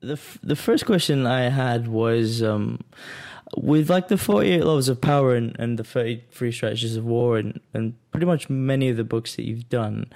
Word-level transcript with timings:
the 0.00 0.14
f- 0.14 0.38
the 0.42 0.56
first 0.56 0.86
question 0.86 1.26
I 1.26 1.48
had 1.48 1.88
was 1.88 2.42
um, 2.42 2.80
with 3.56 3.90
like 3.90 4.08
the 4.08 4.16
48 4.16 4.64
laws 4.64 4.88
of 4.88 5.00
power 5.00 5.34
and, 5.34 5.54
and 5.58 5.78
the 5.78 5.84
33 5.84 6.52
strategies 6.52 6.96
of 6.96 7.04
war 7.04 7.36
and, 7.36 7.60
and 7.74 7.94
pretty 8.10 8.26
much 8.26 8.48
many 8.48 8.88
of 8.88 8.96
the 8.96 9.04
books 9.04 9.36
that 9.36 9.44
you've 9.44 9.68
done 9.68 10.06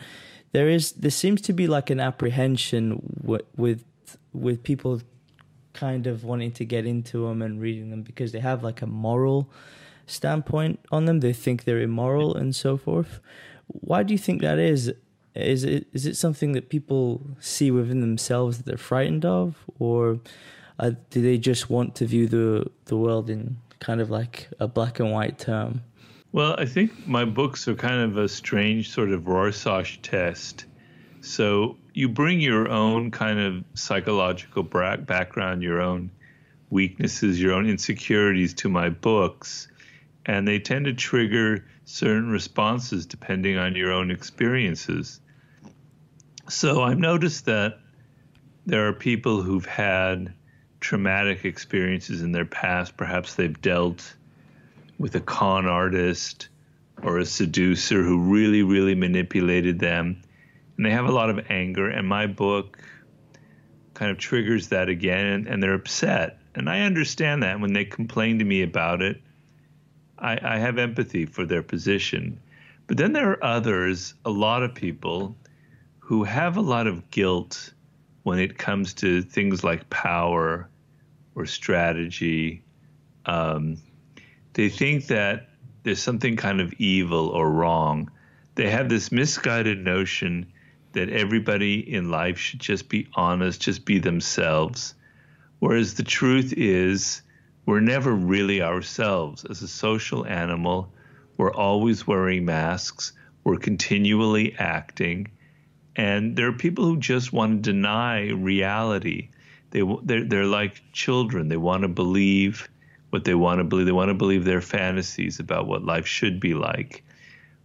there 0.53 0.69
is 0.69 0.93
there 0.93 1.11
seems 1.11 1.41
to 1.43 1.53
be 1.53 1.67
like 1.67 1.91
an 1.91 2.01
apprehension 2.01 3.03
w- 3.23 3.45
with 3.57 3.85
with 4.33 4.63
people 4.63 5.03
kind 5.73 6.07
of 6.07 6.25
wanting 6.25 6.53
to 6.53 6.65
get 6.65 6.87
into 6.87 7.27
them 7.27 7.43
and 7.43 7.61
reading 7.61 7.91
them 7.91 8.03
because 8.03 8.33
they 8.33 8.39
have 8.39 8.63
like 8.63 8.81
a 8.81 8.87
moral 8.87 9.51
standpoint 10.07 10.79
on 10.93 11.05
them. 11.05 11.21
They 11.21 11.33
think 11.33 11.65
they're 11.65 11.81
immoral 11.81 12.35
and 12.35 12.55
so 12.55 12.77
forth. 12.77 13.21
Why 13.67 14.05
do 14.05 14.15
you 14.15 14.19
think 14.19 14.41
that 14.43 14.59
is 14.59 14.95
is 15.35 15.65
it 15.65 15.87
is 15.93 16.07
it 16.07 16.17
something 16.17 16.53
that 16.53 16.69
people 16.69 17.27
see 17.41 17.71
within 17.71 18.01
themselves 18.01 18.59
that 18.59 18.67
they're 18.67 18.77
frightened 18.77 19.25
of 19.25 19.57
or 19.79 20.21
uh, 20.79 20.93
do 21.11 21.23
they 21.23 21.39
just 21.39 21.71
want 21.71 21.95
to 21.97 22.07
view 22.07 22.27
the 22.27 22.71
the 22.87 22.97
world 22.97 23.31
in 23.31 23.57
kind 23.81 24.01
of 24.01 24.11
like 24.11 24.49
a 24.61 24.69
black 24.69 25.01
and 25.01 25.13
white 25.13 25.39
term? 25.39 25.83
Well, 26.33 26.57
I 26.59 26.67
think 26.67 27.07
my 27.07 27.25
books 27.25 27.69
are 27.69 27.75
kind 27.75 28.01
of 28.01 28.17
a 28.17 28.29
strange 28.29 28.91
sort 28.91 29.11
of 29.11 29.29
Rorschach 29.29 30.03
test. 30.03 30.65
So 31.21 31.77
you 31.93 32.09
bring 32.09 32.41
your 32.41 32.69
own 32.69 33.13
kind 33.13 33.39
of 33.39 33.65
psychological 33.75 34.65
background, 34.65 35.63
your 35.63 35.81
own 35.81 36.11
weaknesses, 36.71 37.41
your 37.41 37.53
own 37.53 37.69
insecurities 37.69 38.53
to 38.55 38.69
my 38.69 38.89
books, 38.89 39.69
and 40.27 40.47
they 40.47 40.59
tend 40.59 40.87
to 40.87 40.93
trigger 40.93 41.65
certain 41.85 42.31
responses 42.31 43.07
depending 43.07 43.57
on 43.57 43.77
your 43.77 43.93
own 43.93 44.11
experiences. 44.11 45.21
So 46.49 46.83
I've 46.83 46.99
noticed 46.99 47.47
that 47.47 47.79
there 48.67 48.87
are 48.87 48.93
people 48.93 49.43
who've 49.43 49.65
had 49.65 50.35
traumatic 50.81 51.45
experiences 51.45 52.23
in 52.23 52.33
their 52.33 52.45
past. 52.45 52.97
Perhaps 52.97 53.35
they've 53.35 53.61
dealt 53.63 54.15
with 54.99 55.15
a 55.15 55.21
con 55.21 55.67
artist 55.67 56.49
or 57.03 57.19
a 57.19 57.25
seducer 57.25 58.03
who 58.03 58.19
really, 58.19 58.63
really 58.63 58.95
manipulated 58.95 59.79
them. 59.79 60.23
And 60.77 60.85
they 60.85 60.91
have 60.91 61.07
a 61.07 61.13
lot 61.13 61.31
of 61.31 61.47
anger. 61.51 61.89
And 61.89 62.07
my 62.07 62.27
book 62.27 62.79
kind 63.95 64.11
of 64.11 64.19
triggers 64.19 64.69
that 64.69 64.89
again, 64.89 65.25
and, 65.25 65.47
and 65.47 65.63
they're 65.63 65.75
upset. 65.75 66.39
And 66.55 66.69
I 66.69 66.81
understand 66.83 67.43
that 67.43 67.61
when 67.61 67.73
they 67.73 67.85
complain 67.85 68.39
to 68.39 68.45
me 68.45 68.63
about 68.63 69.01
it, 69.03 69.21
I, 70.19 70.39
I 70.43 70.59
have 70.59 70.79
empathy 70.79 71.27
for 71.27 71.47
their 71.47 71.63
position. 71.63 72.41
But 72.87 72.99
then 72.99 73.13
there 73.13 73.31
are 73.31 73.45
others, 73.45 74.15
a 74.25 74.31
lot 74.31 74.63
of 74.63 74.75
people, 74.75 75.37
who 76.05 76.23
have 76.23 76.59
a 76.59 76.61
lot 76.61 76.87
of 76.87 77.11
guilt 77.11 77.73
when 78.25 78.39
it 78.39 78.59
comes 78.59 78.93
to 78.93 79.23
things 79.23 79.65
like 79.65 79.89
power 79.89 80.69
or 81.35 81.47
strategy. 81.47 82.63
Um, 83.25 83.79
they 84.53 84.69
think 84.69 85.07
that 85.07 85.49
there's 85.83 86.03
something 86.03 86.37
kind 86.37 86.61
of 86.61 86.75
evil 86.75 87.29
or 87.29 87.51
wrong. 87.51 88.11
They 88.55 88.69
have 88.69 88.91
this 88.91 89.11
misguided 89.11 89.83
notion 89.83 90.53
that 90.93 91.09
everybody 91.09 91.81
in 91.81 92.11
life 92.11 92.37
should 92.37 92.61
just 92.61 92.91
be 92.91 93.09
honest, 93.15 93.63
just 93.63 93.87
be 93.87 93.99
themselves. 93.99 94.95
Whereas 95.59 95.95
the 95.95 96.03
truth 96.03 96.53
is, 96.55 97.23
we're 97.65 97.81
never 97.81 98.13
really 98.13 98.61
ourselves. 98.61 99.47
As 99.47 99.63
a 99.63 99.69
social 99.69 100.27
animal, 100.27 100.93
we're 101.39 101.55
always 101.55 102.07
wearing 102.07 102.45
masks, 102.45 103.15
we're 103.43 103.57
continually 103.57 104.55
acting. 104.59 105.31
And 105.97 106.37
there 106.37 106.49
are 106.49 106.53
people 106.53 106.85
who 106.85 106.97
just 106.97 107.33
want 107.33 107.63
to 107.63 107.73
deny 107.73 108.31
reality. 108.31 109.29
They 109.71 109.83
they're, 110.03 110.25
they're 110.25 110.45
like 110.45 110.83
children. 110.93 111.49
They 111.49 111.57
want 111.57 111.83
to 111.83 111.89
believe 111.89 112.69
what 113.11 113.25
they 113.25 113.35
want 113.35 113.59
to 113.61 113.65
believe. 113.65 113.87
They 113.87 113.93
want 113.93 114.11
to 114.11 114.15
believe 114.15 114.45
their 114.45 114.61
fantasies 114.61 115.39
about 115.39 115.67
what 115.67 115.85
life 115.85 116.07
should 116.07 116.41
be 116.41 116.55
like. 116.55 117.05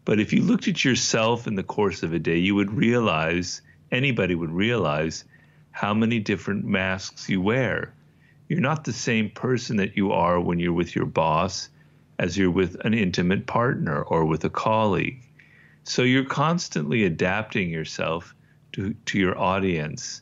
But 0.06 0.20
if 0.20 0.34
you 0.34 0.42
looked 0.42 0.68
at 0.68 0.84
yourself 0.84 1.48
in 1.48 1.56
the 1.56 1.64
course 1.64 2.04
of 2.04 2.14
a 2.14 2.20
day, 2.20 2.38
you 2.38 2.56
would 2.56 2.72
realize 2.72 3.62
anybody 3.92 4.36
would 4.36 4.52
realize 4.52 5.24
how 5.72 5.94
many 5.94 6.20
different 6.20 6.66
masks 6.66 7.30
you 7.30 7.42
wear. 7.42 7.94
You're 8.48 8.59
not 8.59 8.84
the 8.84 8.94
same 8.94 9.30
person 9.30 9.78
that 9.78 9.96
you 9.96 10.12
are 10.12 10.40
when 10.40 10.59
you're 10.59 10.74
with 10.74 10.96
your 10.96 11.06
boss 11.06 11.70
as 12.18 12.38
you're 12.38 12.52
with 12.52 12.75
an 12.84 12.94
intimate 12.94 13.46
partner 13.46 14.02
or 14.02 14.25
with 14.25 14.44
a 14.44 14.50
colleague. 14.50 15.24
So 15.84 16.04
you're 16.04 16.26
constantly 16.26 17.04
adapting 17.06 17.70
yourself 17.70 18.36
to, 18.74 18.94
to 19.06 19.20
your 19.20 19.38
audience. 19.38 20.22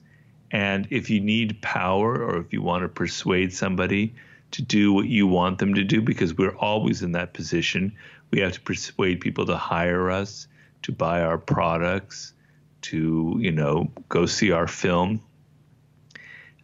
And 0.52 0.88
if 0.90 1.10
you 1.10 1.20
need 1.20 1.62
power 1.62 2.24
or 2.24 2.40
if 2.40 2.54
you 2.54 2.62
want 2.62 2.84
to 2.84 2.88
persuade 2.88 3.54
somebody 3.54 4.16
to 4.52 4.62
do 4.62 4.94
what 4.94 5.08
you 5.08 5.28
want 5.28 5.60
them 5.60 5.74
to 5.74 5.84
do, 5.84 6.02
because 6.02 6.38
we're 6.38 6.56
always 6.56 7.02
in 7.04 7.12
that 7.14 7.34
position, 7.34 7.94
we 8.32 8.40
have 8.40 8.54
to 8.54 8.62
persuade 8.62 9.20
people 9.20 9.46
to 9.46 9.58
hire 9.58 10.10
us, 10.10 10.48
to 10.84 10.92
buy 10.92 11.22
our 11.22 11.38
products, 11.38 12.34
to, 12.82 13.38
you 13.40 13.52
know, 13.52 13.92
go 14.08 14.26
see 14.26 14.52
our 14.52 14.68
film. 14.68 15.22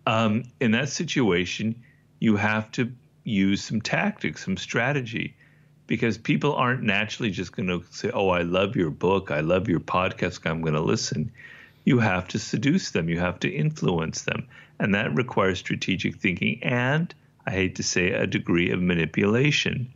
Um, 0.06 0.44
in 0.60 0.72
that 0.72 0.90
situation, 0.90 1.84
you 2.20 2.38
have 2.38 2.72
to 2.72 2.92
use 3.25 3.64
some 3.64 3.81
tactics, 3.81 4.46
some 4.46 4.58
strategy, 4.58 5.36
because 5.94 6.18
people 6.18 6.56
aren't 6.56 6.84
naturally 6.84 7.30
just 7.30 7.56
going 7.56 7.68
to 7.68 7.84
say, 7.92 8.09
Oh, 8.14 8.30
I 8.30 8.42
love 8.42 8.76
your 8.76 8.90
book. 8.90 9.31
I 9.31 9.42
love 9.42 9.68
your 9.70 9.80
podcast. 9.80 10.50
I'm 10.50 10.62
going 10.62 10.74
to 10.74 10.81
listen 10.81 11.31
you 11.86 12.00
have 12.00 12.28
to 12.30 12.40
seduce 12.40 12.92
them, 12.92 13.09
you 13.09 13.20
have 13.20 13.40
to 13.40 13.50
influence 13.50 14.24
them. 14.24 14.48
And 14.80 14.96
that 14.96 15.14
requires 15.16 15.59
strategic 15.59 16.16
thinking 16.16 16.59
and, 16.64 17.14
I 17.46 17.52
hate 17.52 17.76
to 17.76 17.84
say, 17.84 18.12
a 18.12 18.26
degree 18.26 18.72
of 18.72 18.81
manipulation. 18.81 19.94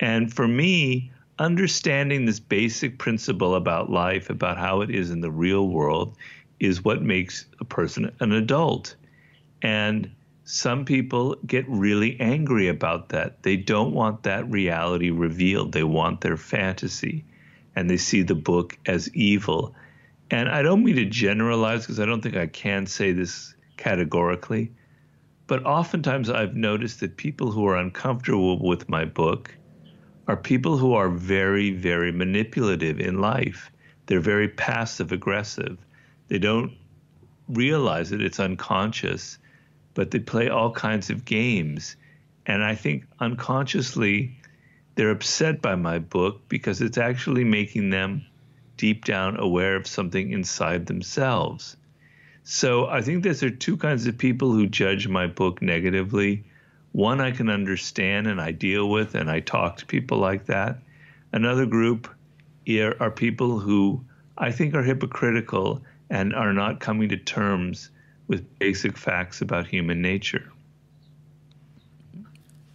And 0.00 0.32
for 0.32 0.46
me, 0.46 1.10
understanding 1.38 2.26
this 2.26 2.40
basic 2.40 2.98
principle 2.98 3.54
about 3.54 3.90
life, 3.90 4.30
about 4.30 4.58
how 4.58 4.82
it 4.82 4.90
is 4.90 5.10
in 5.10 5.20
the 5.20 5.30
real 5.30 5.68
world, 5.68 6.16
is 6.60 6.84
what 6.84 7.02
makes 7.02 7.46
a 7.60 7.64
person 7.64 8.14
an 8.20 8.32
adult. 8.32 8.94
And 9.62 10.10
some 10.44 10.84
people 10.84 11.36
get 11.46 11.64
really 11.68 12.20
angry 12.20 12.68
about 12.68 13.08
that. 13.08 13.42
They 13.42 13.56
don't 13.56 13.92
want 13.92 14.22
that 14.24 14.48
reality 14.50 15.10
revealed, 15.10 15.72
they 15.72 15.84
want 15.84 16.20
their 16.20 16.36
fantasy. 16.36 17.24
And 17.76 17.90
they 17.90 17.96
see 17.96 18.22
the 18.22 18.36
book 18.36 18.78
as 18.86 19.12
evil. 19.14 19.74
And 20.30 20.48
I 20.48 20.62
don't 20.62 20.84
mean 20.84 20.96
to 20.96 21.06
generalize 21.06 21.82
because 21.82 21.98
I 21.98 22.06
don't 22.06 22.20
think 22.20 22.36
I 22.36 22.46
can 22.46 22.86
say 22.86 23.12
this 23.12 23.54
categorically, 23.76 24.70
but 25.46 25.64
oftentimes 25.66 26.30
I've 26.30 26.54
noticed 26.54 27.00
that 27.00 27.16
people 27.16 27.50
who 27.50 27.66
are 27.66 27.76
uncomfortable 27.76 28.58
with 28.64 28.88
my 28.88 29.04
book 29.04 29.54
are 30.28 30.36
people 30.36 30.78
who 30.78 30.94
are 30.94 31.08
very, 31.08 31.70
very 31.70 32.12
manipulative 32.12 33.00
in 33.00 33.20
life. 33.20 33.70
They're 34.06 34.20
very 34.20 34.48
passive 34.48 35.12
aggressive. 35.12 35.78
They 36.28 36.38
don't 36.38 36.72
realize 37.48 38.12
it, 38.12 38.22
it's 38.22 38.40
unconscious, 38.40 39.38
but 39.94 40.10
they 40.10 40.18
play 40.18 40.48
all 40.48 40.72
kinds 40.72 41.10
of 41.10 41.24
games. 41.24 41.96
And 42.46 42.62
I 42.62 42.74
think 42.74 43.06
unconsciously, 43.20 44.36
they're 44.94 45.10
upset 45.10 45.62
by 45.62 45.74
my 45.76 45.98
book 45.98 46.42
because 46.48 46.80
it's 46.80 46.98
actually 46.98 47.44
making 47.44 47.90
them 47.90 48.24
deep 48.76 49.04
down 49.04 49.38
aware 49.38 49.76
of 49.76 49.86
something 49.86 50.30
inside 50.30 50.86
themselves. 50.86 51.76
So 52.42 52.86
I 52.86 53.00
think 53.00 53.22
there's 53.22 53.40
there 53.40 53.48
are 53.48 53.52
two 53.52 53.76
kinds 53.76 54.06
of 54.06 54.18
people 54.18 54.52
who 54.52 54.66
judge 54.66 55.08
my 55.08 55.26
book 55.26 55.62
negatively. 55.62 56.44
One 56.92 57.20
I 57.20 57.30
can 57.30 57.48
understand 57.48 58.26
and 58.26 58.40
I 58.40 58.52
deal 58.52 58.90
with, 58.90 59.14
and 59.14 59.30
I 59.30 59.40
talk 59.40 59.78
to 59.78 59.86
people 59.86 60.18
like 60.18 60.46
that. 60.46 60.78
Another 61.32 61.66
group 61.66 62.08
are 63.00 63.10
people 63.10 63.58
who 63.58 64.04
I 64.36 64.52
think 64.52 64.74
are 64.74 64.82
hypocritical 64.82 65.82
and 66.10 66.34
are 66.34 66.52
not 66.52 66.80
coming 66.80 67.08
to 67.08 67.16
terms 67.16 67.90
with 68.28 68.58
basic 68.58 68.96
facts 68.96 69.40
about 69.40 69.66
human 69.66 70.00
nature. 70.00 70.50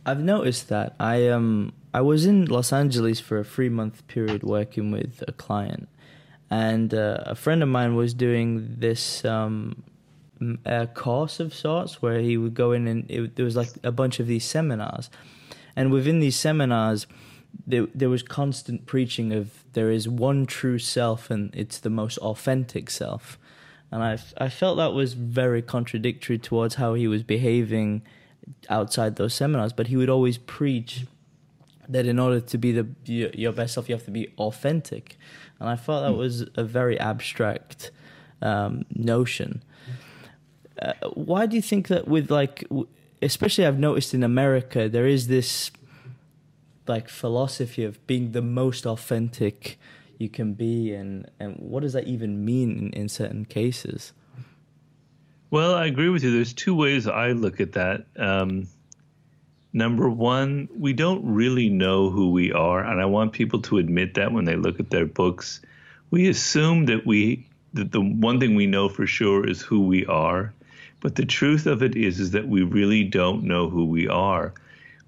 I've 0.05 0.21
noticed 0.21 0.69
that. 0.69 0.95
I 0.99 1.27
um 1.27 1.73
I 1.93 2.01
was 2.01 2.25
in 2.25 2.45
Los 2.45 2.71
Angeles 2.71 3.19
for 3.19 3.39
a 3.39 3.43
three 3.43 3.69
month 3.69 4.07
period 4.07 4.43
working 4.43 4.91
with 4.91 5.23
a 5.27 5.31
client, 5.31 5.89
and 6.49 6.93
uh, 6.93 7.23
a 7.25 7.35
friend 7.35 7.61
of 7.63 7.69
mine 7.69 7.95
was 7.95 8.13
doing 8.13 8.75
this 8.79 9.25
um, 9.25 9.83
a 10.65 10.87
course 10.87 11.39
of 11.39 11.53
sorts 11.53 12.01
where 12.01 12.19
he 12.19 12.37
would 12.37 12.53
go 12.53 12.71
in 12.71 12.87
and 12.87 13.09
it, 13.09 13.35
there 13.35 13.45
was 13.45 13.55
like 13.55 13.71
a 13.83 13.91
bunch 13.91 14.19
of 14.19 14.27
these 14.27 14.45
seminars, 14.45 15.09
and 15.75 15.91
within 15.91 16.19
these 16.19 16.35
seminars, 16.35 17.07
there 17.67 17.87
there 17.93 18.09
was 18.09 18.23
constant 18.23 18.85
preaching 18.85 19.33
of 19.33 19.63
there 19.73 19.91
is 19.91 20.07
one 20.07 20.45
true 20.45 20.79
self 20.79 21.29
and 21.29 21.53
it's 21.55 21.79
the 21.79 21.89
most 21.89 22.17
authentic 22.19 22.89
self, 22.89 23.37
and 23.91 24.03
I 24.03 24.17
I 24.37 24.49
felt 24.49 24.77
that 24.77 24.93
was 24.93 25.13
very 25.13 25.61
contradictory 25.61 26.37
towards 26.37 26.75
how 26.75 26.93
he 26.93 27.07
was 27.07 27.23
behaving 27.23 28.01
outside 28.69 29.15
those 29.15 29.33
seminars, 29.33 29.73
but 29.73 29.87
he 29.87 29.97
would 29.97 30.09
always 30.09 30.37
preach 30.37 31.05
that 31.87 32.05
in 32.05 32.19
order 32.19 32.39
to 32.39 32.57
be 32.57 32.71
the 32.71 32.87
your 33.05 33.51
best 33.51 33.73
self, 33.73 33.89
you 33.89 33.95
have 33.95 34.05
to 34.05 34.11
be 34.11 34.31
authentic, 34.37 35.17
and 35.59 35.69
I 35.69 35.75
thought 35.75 36.01
that 36.01 36.11
hmm. 36.11 36.17
was 36.17 36.45
a 36.55 36.63
very 36.63 36.99
abstract 36.99 37.91
um, 38.41 38.85
notion. 38.93 39.63
uh, 40.81 40.93
why 41.13 41.45
do 41.45 41.55
you 41.55 41.61
think 41.61 41.87
that 41.87 42.07
with 42.07 42.31
like, 42.31 42.67
especially 43.21 43.65
I've 43.65 43.79
noticed 43.79 44.13
in 44.13 44.23
America, 44.23 44.87
there 44.87 45.07
is 45.07 45.27
this 45.27 45.71
like 46.87 47.09
philosophy 47.09 47.83
of 47.83 48.05
being 48.07 48.31
the 48.31 48.41
most 48.41 48.85
authentic 48.85 49.79
you 50.19 50.29
can 50.29 50.53
be, 50.53 50.93
and 50.93 51.29
and 51.39 51.55
what 51.57 51.81
does 51.81 51.93
that 51.93 52.05
even 52.05 52.45
mean 52.45 52.77
in, 52.77 52.89
in 52.91 53.09
certain 53.09 53.45
cases? 53.45 54.13
Well, 55.49 55.73
I 55.73 55.87
agree 55.87 56.09
with 56.09 56.23
you. 56.23 56.31
There's 56.31 56.53
two 56.53 56.75
ways 56.75 57.07
I 57.07 57.31
look 57.31 57.59
at 57.59 57.71
that. 57.71 58.05
Um, 58.17 58.67
number 59.73 60.07
one, 60.09 60.69
we 60.77 60.93
don't 60.93 61.25
really 61.25 61.69
know 61.69 62.11
who 62.11 62.31
we 62.31 62.51
are, 62.51 62.83
and 62.83 63.01
I 63.01 63.05
want 63.05 63.31
people 63.31 63.61
to 63.63 63.79
admit 63.79 64.13
that 64.15 64.31
when 64.31 64.45
they 64.45 64.55
look 64.55 64.79
at 64.79 64.91
their 64.91 65.07
books. 65.07 65.61
We 66.11 66.27
assume 66.27 66.85
that 66.87 67.05
we 67.05 67.47
that 67.73 67.91
the 67.91 68.01
one 68.01 68.39
thing 68.39 68.55
we 68.55 68.67
know 68.67 68.89
for 68.89 69.07
sure 69.07 69.47
is 69.47 69.61
who 69.61 69.85
we 69.85 70.05
are, 70.05 70.53
but 70.99 71.15
the 71.15 71.25
truth 71.25 71.65
of 71.65 71.81
it 71.81 71.95
is 71.95 72.19
is 72.19 72.31
that 72.31 72.47
we 72.47 72.63
really 72.63 73.05
don't 73.05 73.43
know 73.43 73.69
who 73.69 73.85
we 73.85 74.07
are. 74.07 74.53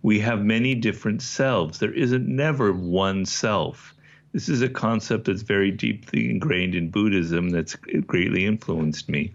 We 0.03 0.21
have 0.21 0.43
many 0.43 0.73
different 0.73 1.21
selves. 1.21 1.79
There 1.79 1.93
isn't 1.93 2.27
never 2.27 2.71
one 2.71 3.25
self. 3.25 3.93
This 4.33 4.47
is 4.47 4.61
a 4.61 4.69
concept 4.69 5.25
that's 5.25 5.41
very 5.41 5.71
deeply 5.71 6.29
ingrained 6.29 6.73
in 6.73 6.89
Buddhism 6.89 7.49
that's 7.49 7.75
greatly 7.75 8.45
influenced 8.45 9.09
me. 9.09 9.33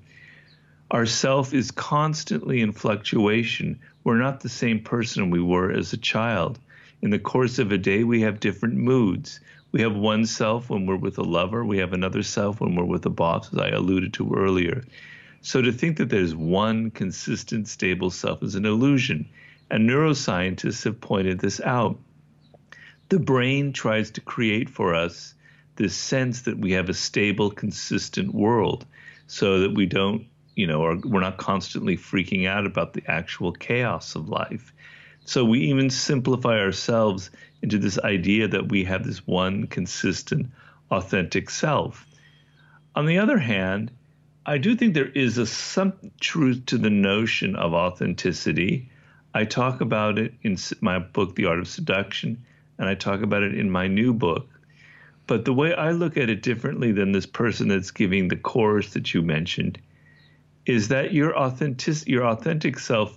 Our 0.91 1.05
self 1.05 1.53
is 1.53 1.71
constantly 1.71 2.61
in 2.61 2.73
fluctuation. 2.73 3.79
We're 4.05 4.17
not 4.19 4.41
the 4.41 4.49
same 4.49 4.81
person 4.81 5.31
we 5.31 5.43
were 5.43 5.71
as 5.71 5.93
a 5.93 5.99
child. 5.99 6.59
In 7.03 7.11
the 7.11 7.19
course 7.19 7.59
of 7.59 7.73
a 7.73 7.79
day, 7.79 8.05
we 8.05 8.23
have 8.23 8.41
different 8.41 8.77
moods. 8.77 9.41
We 9.73 9.83
have 9.83 9.95
one 9.95 10.25
self 10.25 10.71
when 10.71 10.87
we're 10.87 10.97
with 10.97 11.19
a 11.19 11.23
lover, 11.23 11.63
we 11.63 11.79
have 11.79 11.93
another 11.93 12.23
self 12.23 12.61
when 12.61 12.75
we're 12.75 12.85
with 12.85 13.05
a 13.05 13.11
boss, 13.11 13.53
as 13.53 13.59
I 13.59 13.69
alluded 13.69 14.15
to 14.15 14.33
earlier. 14.35 14.85
So 15.43 15.61
to 15.61 15.73
think 15.73 15.99
that 15.99 16.09
there's 16.09 16.35
one 16.35 16.91
consistent, 16.91 17.69
stable 17.69 18.11
self 18.11 18.43
is 18.43 18.55
an 18.55 18.65
illusion. 18.65 19.29
And 19.71 19.89
neuroscientists 19.89 20.85
have 20.85 21.01
pointed 21.01 21.41
this 21.41 21.61
out. 21.61 21.99
The 23.09 23.21
brain 23.21 23.73
tries 23.73 24.11
to 24.13 24.21
create 24.21 24.69
for 24.69 24.95
us 24.95 25.35
this 25.77 25.95
sense 25.95 26.43
that 26.43 26.59
we 26.59 26.73
have 26.73 26.89
a 26.89 26.95
stable, 26.95 27.51
consistent 27.51 28.35
world 28.35 28.85
so 29.29 29.61
that 29.61 29.75
we 29.75 29.87
don't, 29.87 30.27
you 30.55 30.67
know, 30.67 30.81
or 30.81 30.97
we're 30.97 31.21
not 31.21 31.37
constantly 31.37 31.97
freaking 31.97 32.49
out 32.49 32.67
about 32.67 32.95
the 32.95 33.05
actual 33.07 33.53
chaos 33.53 34.17
of 34.17 34.29
life. 34.29 34.73
So 35.25 35.45
we 35.45 35.61
even 35.71 35.91
simplify 35.91 36.59
ourselves 36.59 37.31
into 37.63 37.79
this 37.79 37.99
idea 37.99 38.49
that 38.49 38.71
we 38.71 38.85
have 38.85 39.05
this 39.05 39.27
one 39.27 39.67
consistent, 39.67 40.51
authentic 40.91 41.51
self. 41.51 42.07
On 42.95 43.07
the 43.07 43.19
other 43.19 43.39
hand, 43.39 43.93
I 44.47 44.59
do 44.59 44.75
think 44.75 44.95
there 44.95 45.11
is 45.11 45.39
a 45.39 45.47
some 45.47 45.93
truth 46.21 46.67
to 46.67 46.79
the 46.79 46.91
notion 46.91 47.57
of 47.57 47.75
authenticity. 47.75 48.91
I 49.35 49.45
talk 49.45 49.81
about 49.81 50.19
it 50.19 50.35
in 50.43 50.57
my 50.81 50.99
book, 50.99 51.35
The 51.35 51.47
Art 51.47 51.59
of 51.59 51.69
Seduction, 51.69 52.45
and 52.79 52.89
I 52.89 52.95
talk 52.95 53.23
about 53.23 53.43
it 53.43 53.55
in 53.55 53.71
my 53.71 53.87
new 53.87 54.13
book. 54.13 54.49
But 55.27 55.45
the 55.45 55.53
way 55.53 55.75
I 55.75 55.91
look 55.91 56.17
at 56.17 56.31
it 56.31 56.43
differently 56.43 56.93
than 56.93 57.13
this 57.13 57.27
person 57.27 57.69
that's 57.69 57.91
giving 57.91 58.29
the 58.29 58.37
course 58.37 58.93
that 58.93 59.13
you 59.13 59.23
mentioned 59.23 59.79
is 60.67 60.89
that 60.89 61.13
your 61.13 61.37
authentic 61.37 62.07
your 62.07 62.27
authentic 62.27 62.79
self 62.79 63.17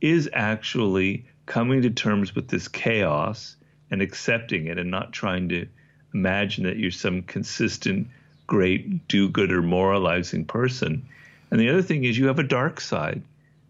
is 0.00 0.28
actually 0.32 1.26
coming 1.46 1.82
to 1.82 1.90
terms 1.90 2.34
with 2.34 2.48
this 2.48 2.68
chaos 2.68 3.56
and 3.90 4.00
accepting 4.00 4.66
it 4.66 4.78
and 4.78 4.90
not 4.90 5.12
trying 5.12 5.48
to 5.48 5.66
imagine 6.14 6.64
that 6.64 6.76
you're 6.76 6.90
some 6.90 7.22
consistent, 7.22 8.08
great, 8.46 9.06
do 9.08 9.28
gooder, 9.28 9.62
moralizing 9.62 10.44
person. 10.44 11.06
And 11.50 11.60
the 11.60 11.68
other 11.68 11.82
thing 11.82 12.04
is, 12.04 12.16
you 12.16 12.26
have 12.28 12.38
a 12.38 12.44
dark 12.44 12.80
side. 12.80 13.22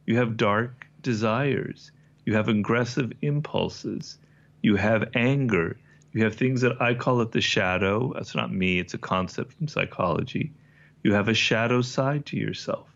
You 0.07 0.17
have 0.17 0.37
dark 0.37 0.87
desires. 1.03 1.91
You 2.27 2.35
have 2.35 2.49
aggressive 2.49 3.13
impulses. 3.23 4.19
You 4.63 4.77
have 4.77 5.11
anger. 5.15 5.77
You 6.13 6.25
have 6.25 6.35
things 6.35 6.61
that 6.63 6.81
I 6.81 6.95
call 6.95 7.21
it 7.21 7.33
the 7.33 7.41
shadow. 7.41 8.13
That's 8.15 8.35
not 8.35 8.53
me, 8.53 8.79
it's 8.79 8.95
a 8.95 8.99
concept 8.99 9.53
from 9.53 9.69
psychology. 9.69 10.53
You 11.03 11.15
have 11.15 11.29
a 11.29 11.35
shadow 11.35 11.83
side 11.83 12.27
to 12.27 12.37
yourself. 12.37 12.89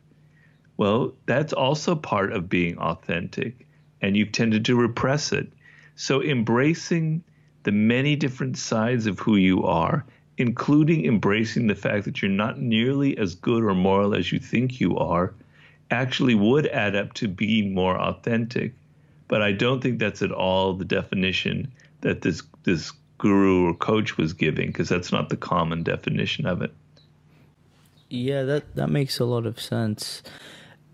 Well, 0.76 1.14
that's 1.26 1.52
also 1.52 1.94
part 1.94 2.32
of 2.32 2.48
being 2.48 2.78
authentic 2.78 3.66
and 4.04 4.16
you've 4.16 4.32
tended 4.32 4.66
to 4.66 4.76
repress 4.76 5.32
it. 5.32 5.50
So 5.96 6.22
embracing 6.22 7.22
the 7.62 7.72
many 7.72 8.16
different 8.16 8.58
sides 8.58 9.06
of 9.06 9.18
who 9.18 9.36
you 9.36 9.64
are, 9.64 10.04
including 10.36 11.06
embracing 11.06 11.68
the 11.68 11.74
fact 11.74 12.04
that 12.04 12.20
you're 12.20 12.30
not 12.30 12.60
nearly 12.60 13.16
as 13.16 13.34
good 13.34 13.62
or 13.62 13.74
moral 13.74 14.14
as 14.14 14.30
you 14.30 14.38
think 14.38 14.80
you 14.80 14.98
are, 14.98 15.32
actually 15.90 16.34
would 16.34 16.66
add 16.66 16.96
up 16.96 17.14
to 17.14 17.28
being 17.28 17.72
more 17.72 17.96
authentic. 17.96 18.74
But 19.34 19.42
I 19.42 19.50
don't 19.50 19.80
think 19.80 19.98
that's 19.98 20.22
at 20.22 20.30
all 20.30 20.74
the 20.74 20.84
definition 20.84 21.66
that 22.02 22.22
this 22.22 22.40
this 22.62 22.92
guru 23.18 23.66
or 23.66 23.74
coach 23.74 24.16
was 24.16 24.32
giving, 24.32 24.68
because 24.68 24.88
that's 24.88 25.10
not 25.10 25.28
the 25.28 25.36
common 25.36 25.82
definition 25.82 26.46
of 26.46 26.62
it. 26.62 26.72
Yeah, 28.10 28.44
that 28.44 28.76
that 28.76 28.90
makes 28.90 29.18
a 29.18 29.24
lot 29.24 29.44
of 29.44 29.60
sense. 29.60 30.22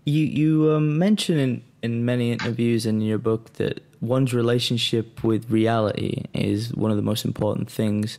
You 0.05 0.25
you 0.25 0.71
um, 0.71 0.97
mention 0.97 1.37
in 1.37 1.63
in 1.83 2.03
many 2.03 2.31
interviews 2.31 2.87
in 2.87 2.99
your 3.01 3.19
book 3.19 3.53
that 3.57 3.83
one's 3.99 4.33
relationship 4.33 5.23
with 5.23 5.47
reality 5.51 6.23
is 6.33 6.73
one 6.73 6.89
of 6.89 6.97
the 6.97 7.03
most 7.03 7.25
important 7.25 7.69
things 7.69 8.17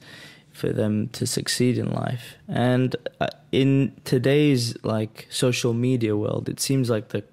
for 0.53 0.73
them 0.73 1.09
to 1.09 1.27
succeed 1.27 1.79
in 1.79 1.91
life. 1.91 2.37
And 2.47 2.95
uh, 3.21 3.27
in 3.51 3.93
today's 4.05 4.77
like 4.85 5.27
social 5.31 5.73
media 5.73 6.17
world, 6.17 6.49
it 6.49 6.61
seems 6.61 6.91
like 6.91 7.09
the 7.09 7.25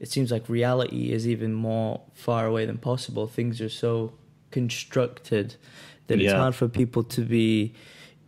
it 0.00 0.08
seems 0.08 0.30
like 0.30 0.48
reality 0.48 1.12
is 1.12 1.26
even 1.26 1.52
more 1.52 2.00
far 2.14 2.46
away 2.46 2.66
than 2.66 2.78
possible. 2.78 3.26
Things 3.26 3.60
are 3.60 3.68
so 3.68 4.12
constructed 4.50 5.56
that 6.06 6.18
yeah. 6.18 6.30
it's 6.30 6.38
hard 6.38 6.54
for 6.54 6.68
people 6.68 7.02
to 7.04 7.20
be 7.22 7.74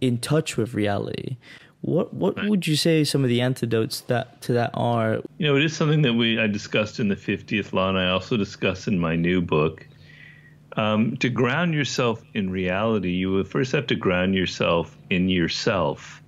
in 0.01 0.19
touch 0.19 0.57
with 0.57 0.75
reality. 0.75 1.37
What 1.83 2.13
what 2.13 2.37
right. 2.37 2.49
would 2.49 2.67
you 2.67 2.77
say 2.77 3.05
some 3.05 3.23
of 3.23 3.29
the 3.29 3.41
antidotes 3.41 4.03
that 4.03 4.43
to 4.43 4.53
that 4.55 4.71
are? 4.75 5.21
You 5.39 5.47
know, 5.47 5.57
it 5.57 5.65
is 5.65 5.75
something 5.75 6.03
that 6.03 6.13
we 6.13 6.39
I 6.39 6.47
discussed 6.47 7.01
in 7.01 7.09
the 7.09 7.17
50th 7.17 7.73
law, 7.73 7.89
and 7.89 7.99
I 7.99 8.11
also 8.11 8.37
discuss 8.37 8.87
in 8.87 8.99
my 8.99 9.17
new 9.17 9.41
book. 9.41 9.87
Um, 10.77 11.17
to 11.17 11.29
ground 11.29 11.75
yourself 11.75 12.23
in 12.35 12.51
reality, 12.51 13.11
you 13.11 13.43
first 13.45 13.73
have 13.73 13.87
to 13.89 13.97
ground 13.97 14.35
yourself 14.35 14.97
in 15.09 15.29
yourself. 15.29 16.23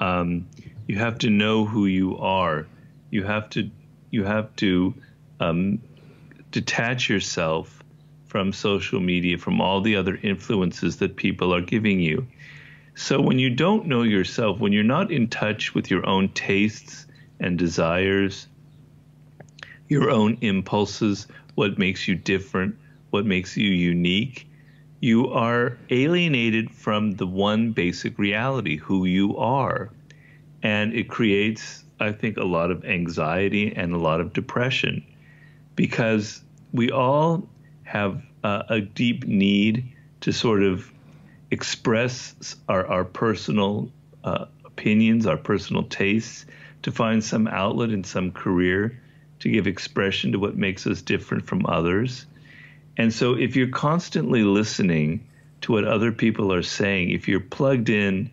Um, 0.00 0.46
you 0.86 0.98
have 0.98 1.18
to 1.18 1.30
know 1.30 1.64
who 1.64 1.86
you 1.86 2.18
are. 2.18 2.66
You 3.10 3.22
have 3.24 3.48
to 3.50 3.70
you 4.10 4.24
have 4.24 4.54
to 4.56 4.94
um, 5.40 5.80
detach 6.50 7.08
yourself 7.08 7.82
from 8.26 8.52
social 8.52 9.00
media, 9.00 9.38
from 9.38 9.60
all 9.60 9.80
the 9.80 9.96
other 9.96 10.18
influences 10.22 10.96
that 10.98 11.16
people 11.16 11.54
are 11.54 11.60
giving 11.60 12.00
you. 12.00 12.26
So 12.94 13.20
when 13.20 13.38
you 13.38 13.50
don't 13.50 13.86
know 13.86 14.02
yourself, 14.02 14.58
when 14.58 14.72
you're 14.72 14.82
not 14.82 15.10
in 15.10 15.28
touch 15.28 15.74
with 15.74 15.90
your 15.90 16.06
own 16.06 16.30
tastes 16.30 17.06
and 17.40 17.56
desires, 17.56 18.48
your 19.88 20.10
own 20.10 20.38
impulses, 20.40 21.26
what 21.54 21.78
makes 21.78 22.08
you 22.08 22.14
different, 22.14 22.76
what 23.10 23.24
makes 23.24 23.56
you 23.56 23.70
unique, 23.70 24.48
you 25.00 25.28
are 25.28 25.78
alienated 25.90 26.70
from 26.70 27.12
the 27.12 27.26
one 27.26 27.72
basic 27.72 28.18
reality, 28.18 28.76
who 28.76 29.04
you 29.04 29.36
are. 29.36 29.90
And 30.62 30.92
it 30.92 31.08
creates, 31.08 31.84
I 32.00 32.12
think, 32.12 32.36
a 32.36 32.44
lot 32.44 32.70
of 32.70 32.84
anxiety 32.84 33.74
and 33.74 33.92
a 33.92 33.98
lot 33.98 34.20
of 34.20 34.32
depression 34.32 35.04
because 35.76 36.42
we 36.72 36.90
all 36.90 37.48
have 37.84 38.22
uh, 38.44 38.64
a 38.68 38.80
deep 38.80 39.26
need 39.26 39.92
to 40.20 40.32
sort 40.32 40.62
of 40.62 40.90
express 41.50 42.56
our, 42.68 42.86
our 42.86 43.04
personal 43.04 43.90
uh, 44.24 44.46
opinions, 44.64 45.26
our 45.26 45.36
personal 45.36 45.84
tastes, 45.84 46.46
to 46.82 46.92
find 46.92 47.24
some 47.24 47.48
outlet 47.48 47.90
in 47.90 48.04
some 48.04 48.32
career, 48.32 49.00
to 49.40 49.48
give 49.48 49.66
expression 49.66 50.32
to 50.32 50.38
what 50.38 50.56
makes 50.56 50.86
us 50.86 51.02
different 51.02 51.46
from 51.46 51.66
others. 51.66 52.26
And 52.96 53.12
so 53.12 53.34
if 53.34 53.56
you're 53.56 53.68
constantly 53.68 54.42
listening 54.42 55.26
to 55.62 55.72
what 55.72 55.84
other 55.84 56.12
people 56.12 56.52
are 56.52 56.62
saying, 56.62 57.10
if 57.10 57.28
you're 57.28 57.40
plugged 57.40 57.88
in 57.88 58.30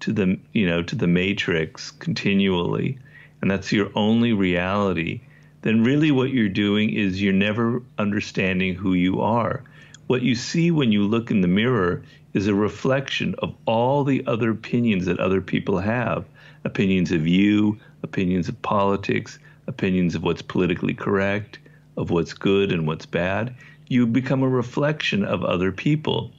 to 0.00 0.12
the 0.12 0.38
you 0.52 0.66
know 0.66 0.82
to 0.82 0.94
the 0.94 1.06
matrix 1.06 1.90
continually, 1.90 2.98
and 3.40 3.50
that's 3.50 3.72
your 3.72 3.90
only 3.94 4.32
reality, 4.32 5.20
then 5.62 5.84
really 5.84 6.10
what 6.10 6.30
you're 6.30 6.48
doing 6.48 6.90
is 6.90 7.20
you're 7.20 7.32
never 7.32 7.82
understanding 7.98 8.74
who 8.74 8.94
you 8.94 9.20
are. 9.20 9.64
What 10.06 10.22
you 10.22 10.34
see 10.34 10.70
when 10.70 10.92
you 10.92 11.04
look 11.04 11.30
in 11.30 11.40
the 11.40 11.48
mirror 11.48 12.02
is 12.34 12.46
a 12.46 12.54
reflection 12.54 13.34
of 13.38 13.54
all 13.66 14.04
the 14.04 14.24
other 14.26 14.50
opinions 14.50 15.06
that 15.06 15.18
other 15.18 15.40
people 15.40 15.78
have 15.78 16.24
opinions 16.64 17.12
of 17.12 17.26
you, 17.26 17.78
opinions 18.02 18.48
of 18.48 18.60
politics, 18.60 19.38
opinions 19.66 20.14
of 20.14 20.22
what's 20.22 20.42
politically 20.42 20.94
correct, 20.94 21.58
of 21.96 22.10
what's 22.10 22.34
good 22.34 22.72
and 22.72 22.86
what's 22.86 23.06
bad. 23.06 23.54
You 23.88 24.06
become 24.06 24.42
a 24.42 24.48
reflection 24.48 25.24
of 25.24 25.44
other 25.44 25.72
people. 25.72 26.32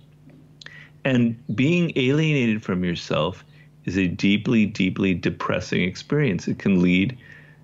And 1.03 1.41
being 1.55 1.93
alienated 1.95 2.63
from 2.63 2.83
yourself 2.83 3.43
is 3.87 3.97
a 3.97 4.05
deeply, 4.05 4.65
deeply 4.65 5.15
depressing 5.15 5.81
experience. 5.81 6.47
It 6.47 6.59
can 6.59 6.81
lead 6.81 7.17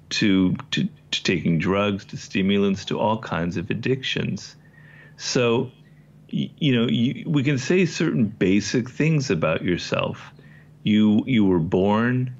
to, 0.09 0.55
to, 0.71 0.87
to 1.11 1.23
taking 1.23 1.59
drugs, 1.59 2.05
to 2.05 2.17
stimulants, 2.17 2.85
to 2.85 2.99
all 2.99 3.19
kinds 3.19 3.57
of 3.57 3.69
addictions. 3.69 4.55
So, 5.17 5.69
you 6.29 6.73
know, 6.73 6.87
you, 6.87 7.29
we 7.29 7.43
can 7.43 7.59
say 7.59 7.85
certain 7.85 8.25
basic 8.25 8.89
things 8.89 9.29
about 9.29 9.63
yourself. 9.63 10.31
You 10.81 11.23
you 11.27 11.45
were 11.45 11.59
born, 11.59 12.35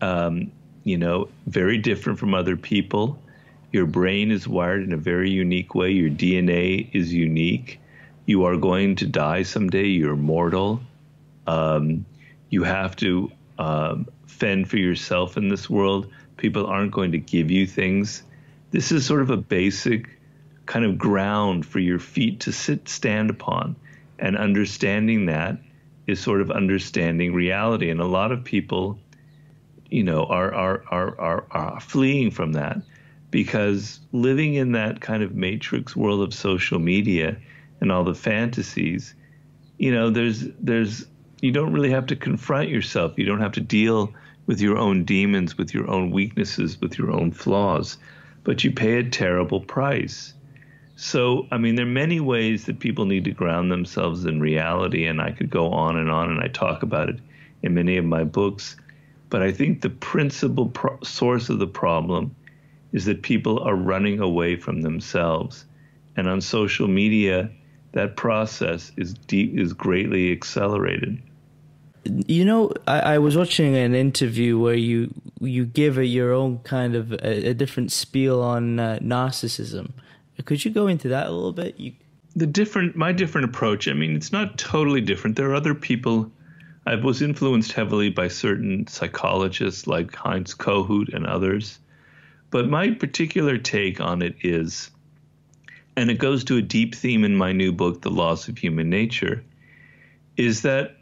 um, 0.00 0.50
you 0.82 0.98
know, 0.98 1.28
very 1.46 1.78
different 1.78 2.18
from 2.18 2.34
other 2.34 2.56
people. 2.56 3.18
Your 3.72 3.86
brain 3.86 4.30
is 4.30 4.48
wired 4.48 4.82
in 4.82 4.92
a 4.92 4.96
very 4.96 5.30
unique 5.30 5.74
way. 5.74 5.92
Your 5.92 6.10
DNA 6.10 6.88
is 6.92 7.12
unique. 7.14 7.78
You 8.26 8.44
are 8.44 8.56
going 8.56 8.96
to 8.96 9.06
die 9.06 9.44
someday. 9.44 9.86
You're 9.86 10.16
mortal. 10.16 10.80
Um, 11.46 12.04
you 12.50 12.62
have 12.62 12.96
to 12.96 13.30
um, 13.58 14.06
fend 14.26 14.68
for 14.68 14.76
yourself 14.76 15.36
in 15.36 15.48
this 15.48 15.68
world. 15.68 16.10
People 16.36 16.66
aren't 16.66 16.92
going 16.92 17.12
to 17.12 17.18
give 17.18 17.50
you 17.50 17.66
things. 17.66 18.22
This 18.70 18.92
is 18.92 19.06
sort 19.06 19.22
of 19.22 19.30
a 19.30 19.36
basic 19.36 20.18
kind 20.66 20.84
of 20.84 20.98
ground 20.98 21.64
for 21.64 21.78
your 21.78 21.98
feet 21.98 22.40
to 22.40 22.52
sit, 22.52 22.88
stand 22.88 23.30
upon. 23.30 23.76
And 24.18 24.36
understanding 24.36 25.26
that 25.26 25.58
is 26.06 26.20
sort 26.20 26.40
of 26.40 26.50
understanding 26.50 27.34
reality. 27.34 27.90
And 27.90 28.00
a 28.00 28.06
lot 28.06 28.32
of 28.32 28.44
people, 28.44 28.98
you 29.90 30.02
know, 30.02 30.24
are, 30.24 30.54
are, 30.54 30.84
are, 30.90 31.20
are, 31.20 31.46
are 31.50 31.80
fleeing 31.80 32.30
from 32.30 32.52
that 32.52 32.78
because 33.30 34.00
living 34.12 34.54
in 34.54 34.72
that 34.72 35.00
kind 35.00 35.22
of 35.22 35.34
matrix 35.34 35.96
world 35.96 36.22
of 36.22 36.32
social 36.32 36.78
media 36.78 37.36
and 37.80 37.92
all 37.92 38.04
the 38.04 38.14
fantasies, 38.14 39.14
you 39.78 39.92
know, 39.92 40.10
there's, 40.10 40.44
there's, 40.60 41.06
you 41.40 41.52
don't 41.52 41.72
really 41.72 41.90
have 41.90 42.06
to 42.06 42.16
confront 42.16 42.68
yourself. 42.68 43.12
You 43.16 43.26
don't 43.26 43.40
have 43.40 43.52
to 43.52 43.60
deal 43.60 44.12
with 44.46 44.60
your 44.60 44.78
own 44.78 45.04
demons, 45.04 45.58
with 45.58 45.74
your 45.74 45.90
own 45.90 46.10
weaknesses, 46.10 46.80
with 46.80 46.98
your 46.98 47.10
own 47.10 47.32
flaws, 47.32 47.98
but 48.44 48.64
you 48.64 48.70
pay 48.70 48.98
a 48.98 49.04
terrible 49.04 49.60
price. 49.60 50.32
So, 50.94 51.46
I 51.50 51.58
mean, 51.58 51.74
there 51.74 51.84
are 51.84 51.88
many 51.88 52.20
ways 52.20 52.64
that 52.64 52.78
people 52.78 53.04
need 53.04 53.24
to 53.24 53.32
ground 53.32 53.70
themselves 53.70 54.24
in 54.24 54.40
reality, 54.40 55.06
and 55.06 55.20
I 55.20 55.32
could 55.32 55.50
go 55.50 55.70
on 55.70 55.96
and 55.96 56.10
on, 56.10 56.30
and 56.30 56.40
I 56.40 56.48
talk 56.48 56.82
about 56.82 57.10
it 57.10 57.18
in 57.62 57.74
many 57.74 57.98
of 57.98 58.04
my 58.04 58.24
books. 58.24 58.76
But 59.28 59.42
I 59.42 59.52
think 59.52 59.82
the 59.82 59.90
principal 59.90 60.68
pro- 60.68 60.98
source 61.02 61.50
of 61.50 61.58
the 61.58 61.66
problem 61.66 62.34
is 62.92 63.04
that 63.04 63.22
people 63.22 63.58
are 63.58 63.74
running 63.74 64.20
away 64.20 64.56
from 64.56 64.80
themselves. 64.80 65.66
And 66.16 66.28
on 66.28 66.40
social 66.40 66.88
media, 66.88 67.50
that 67.92 68.16
process 68.16 68.92
is 68.96 69.12
deep, 69.14 69.58
is 69.58 69.74
greatly 69.74 70.32
accelerated. 70.32 71.20
You 72.26 72.44
know, 72.44 72.72
I, 72.86 73.00
I 73.14 73.18
was 73.18 73.36
watching 73.36 73.76
an 73.76 73.94
interview 73.94 74.58
where 74.58 74.74
you 74.74 75.12
you 75.40 75.66
give 75.66 75.98
a, 75.98 76.06
your 76.06 76.32
own 76.32 76.58
kind 76.60 76.94
of 76.94 77.12
a, 77.12 77.48
a 77.50 77.54
different 77.54 77.92
spiel 77.92 78.42
on 78.42 78.78
uh, 78.80 78.98
narcissism. 79.02 79.92
Could 80.44 80.64
you 80.64 80.70
go 80.70 80.86
into 80.86 81.08
that 81.08 81.26
a 81.26 81.30
little 81.30 81.52
bit? 81.52 81.78
You... 81.78 81.92
The 82.34 82.46
different, 82.46 82.96
my 82.96 83.12
different 83.12 83.46
approach. 83.46 83.88
I 83.88 83.94
mean, 83.94 84.14
it's 84.14 84.32
not 84.32 84.58
totally 84.58 85.00
different. 85.00 85.36
There 85.36 85.50
are 85.50 85.54
other 85.54 85.74
people. 85.74 86.30
I 86.86 86.94
was 86.94 87.22
influenced 87.22 87.72
heavily 87.72 88.10
by 88.10 88.28
certain 88.28 88.86
psychologists 88.86 89.86
like 89.86 90.14
Heinz 90.14 90.54
Kohut 90.54 91.12
and 91.14 91.26
others, 91.26 91.78
but 92.50 92.68
my 92.68 92.90
particular 92.90 93.58
take 93.58 94.00
on 94.00 94.22
it 94.22 94.36
is, 94.42 94.90
and 95.96 96.10
it 96.10 96.18
goes 96.18 96.44
to 96.44 96.58
a 96.58 96.62
deep 96.62 96.94
theme 96.94 97.24
in 97.24 97.34
my 97.34 97.52
new 97.52 97.72
book, 97.72 98.02
The 98.02 98.10
Laws 98.10 98.48
of 98.48 98.58
Human 98.58 98.88
Nature, 98.88 99.42
is 100.36 100.62
that 100.62 100.95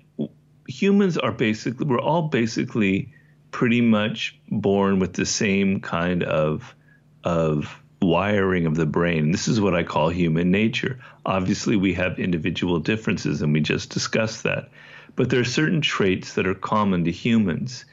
humans 0.67 1.19
are 1.19 1.33
basically, 1.33 1.87
we're 1.87 2.01
all 2.01 2.29
basically 2.29 3.13
pretty 3.51 3.81
much 3.81 4.39
born 4.51 4.99
with 4.99 5.13
the 5.13 5.27
same 5.27 5.81
kind 5.81 6.23
of, 6.23 6.75
of 7.23 7.81
wiring 8.03 8.67
of 8.67 8.75
the 8.75 8.87
brain. 8.87 9.31
This 9.31 9.49
is 9.49 9.61
what 9.61 9.75
I 9.75 9.83
call 9.83 10.09
human 10.09 10.51
nature. 10.51 10.99
Obviously, 11.25 11.77
we 11.77 11.95
have 11.95 12.19
individual 12.19 12.79
differences, 12.79 13.43
and 13.43 13.53
we 13.53 13.61
just 13.61 13.91
discussed 13.91 14.43
that. 14.43 14.71
But 15.17 15.31
there 15.31 15.41
are 15.41 15.45
certain 15.45 15.81
traits 15.81 16.35
that 16.35 16.47
are 16.47 16.55
common 16.55 17.05
to 17.05 17.11
humans. 17.11 17.85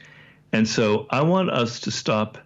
And 0.52 0.68
so 0.68 1.06
I 1.10 1.22
want 1.22 1.50
us 1.50 1.80
to 1.80 1.90
stop 1.90 2.38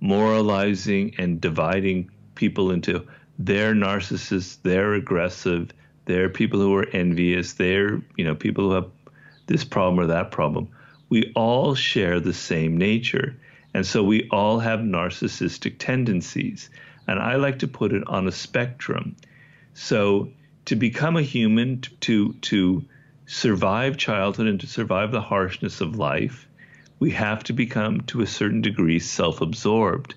moralizing 0.00 1.14
and 1.18 1.40
dividing 1.40 2.10
people 2.34 2.70
into 2.70 3.06
they're 3.38 3.74
narcissists, 3.74 4.58
they're 4.62 4.94
aggressive, 4.94 5.70
they're 6.06 6.28
people 6.28 6.60
who 6.60 6.74
are 6.76 6.88
envious, 6.88 7.54
they're, 7.54 8.00
you 8.16 8.24
know, 8.24 8.34
people 8.34 8.68
who 8.68 8.74
have 8.74 8.90
this 9.50 9.64
problem 9.64 9.98
or 9.98 10.06
that 10.06 10.30
problem. 10.30 10.68
We 11.08 11.32
all 11.34 11.74
share 11.74 12.20
the 12.20 12.32
same 12.32 12.78
nature. 12.78 13.36
And 13.74 13.84
so 13.84 14.04
we 14.04 14.28
all 14.30 14.60
have 14.60 14.78
narcissistic 14.78 15.74
tendencies. 15.78 16.70
And 17.08 17.18
I 17.18 17.34
like 17.34 17.58
to 17.58 17.68
put 17.68 17.92
it 17.92 18.06
on 18.06 18.28
a 18.28 18.32
spectrum. 18.32 19.16
So 19.74 20.30
to 20.66 20.76
become 20.76 21.16
a 21.16 21.22
human, 21.22 21.80
to, 22.02 22.32
to 22.34 22.84
survive 23.26 23.96
childhood 23.96 24.46
and 24.46 24.60
to 24.60 24.68
survive 24.68 25.10
the 25.10 25.20
harshness 25.20 25.80
of 25.80 25.96
life, 25.96 26.46
we 27.00 27.10
have 27.10 27.42
to 27.44 27.52
become, 27.52 28.02
to 28.02 28.20
a 28.20 28.26
certain 28.26 28.60
degree, 28.60 29.00
self 29.00 29.40
absorbed. 29.40 30.14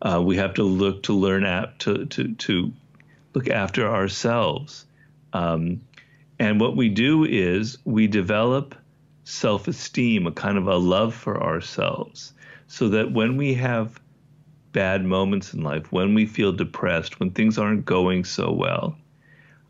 Uh, 0.00 0.22
we 0.24 0.38
have 0.38 0.54
to 0.54 0.62
look 0.62 1.02
to 1.02 1.12
learn 1.12 1.44
at, 1.44 1.78
to, 1.80 2.06
to, 2.06 2.34
to 2.36 2.72
look 3.34 3.50
after 3.50 3.86
ourselves. 3.86 4.86
Um, 5.34 5.82
and 6.38 6.60
what 6.60 6.76
we 6.76 6.88
do 6.88 7.24
is 7.24 7.78
we 7.84 8.06
develop 8.06 8.74
self 9.24 9.68
esteem, 9.68 10.26
a 10.26 10.32
kind 10.32 10.58
of 10.58 10.66
a 10.66 10.76
love 10.76 11.14
for 11.14 11.42
ourselves, 11.42 12.32
so 12.66 12.90
that 12.90 13.12
when 13.12 13.36
we 13.36 13.54
have 13.54 14.00
bad 14.72 15.04
moments 15.04 15.54
in 15.54 15.62
life, 15.62 15.90
when 15.92 16.14
we 16.14 16.26
feel 16.26 16.52
depressed, 16.52 17.20
when 17.20 17.30
things 17.30 17.58
aren't 17.58 17.84
going 17.84 18.24
so 18.24 18.52
well, 18.52 18.96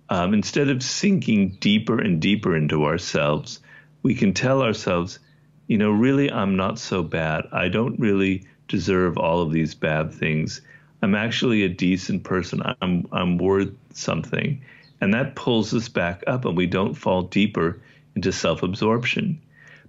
um, 0.08 0.34
instead 0.34 0.68
of 0.68 0.82
sinking 0.82 1.56
deeper 1.60 1.98
and 1.98 2.20
deeper 2.20 2.56
into 2.56 2.84
ourselves, 2.84 3.60
we 4.02 4.14
can 4.14 4.32
tell 4.34 4.62
ourselves, 4.62 5.18
you 5.66 5.78
know, 5.78 5.90
really, 5.90 6.30
I'm 6.30 6.56
not 6.56 6.78
so 6.78 7.02
bad. 7.02 7.46
I 7.52 7.68
don't 7.68 7.98
really 7.98 8.46
deserve 8.68 9.18
all 9.18 9.42
of 9.42 9.52
these 9.52 9.74
bad 9.74 10.12
things. 10.12 10.60
I'm 11.02 11.14
actually 11.14 11.62
a 11.62 11.68
decent 11.68 12.24
person. 12.24 12.62
I'm 12.80 13.06
I'm 13.12 13.38
worth 13.38 13.72
something. 13.92 14.62
And 15.00 15.12
that 15.12 15.34
pulls 15.34 15.74
us 15.74 15.88
back 15.88 16.22
up 16.26 16.44
and 16.44 16.56
we 16.56 16.66
don't 16.66 16.94
fall 16.94 17.22
deeper 17.22 17.80
into 18.14 18.32
self-absorption. 18.32 19.40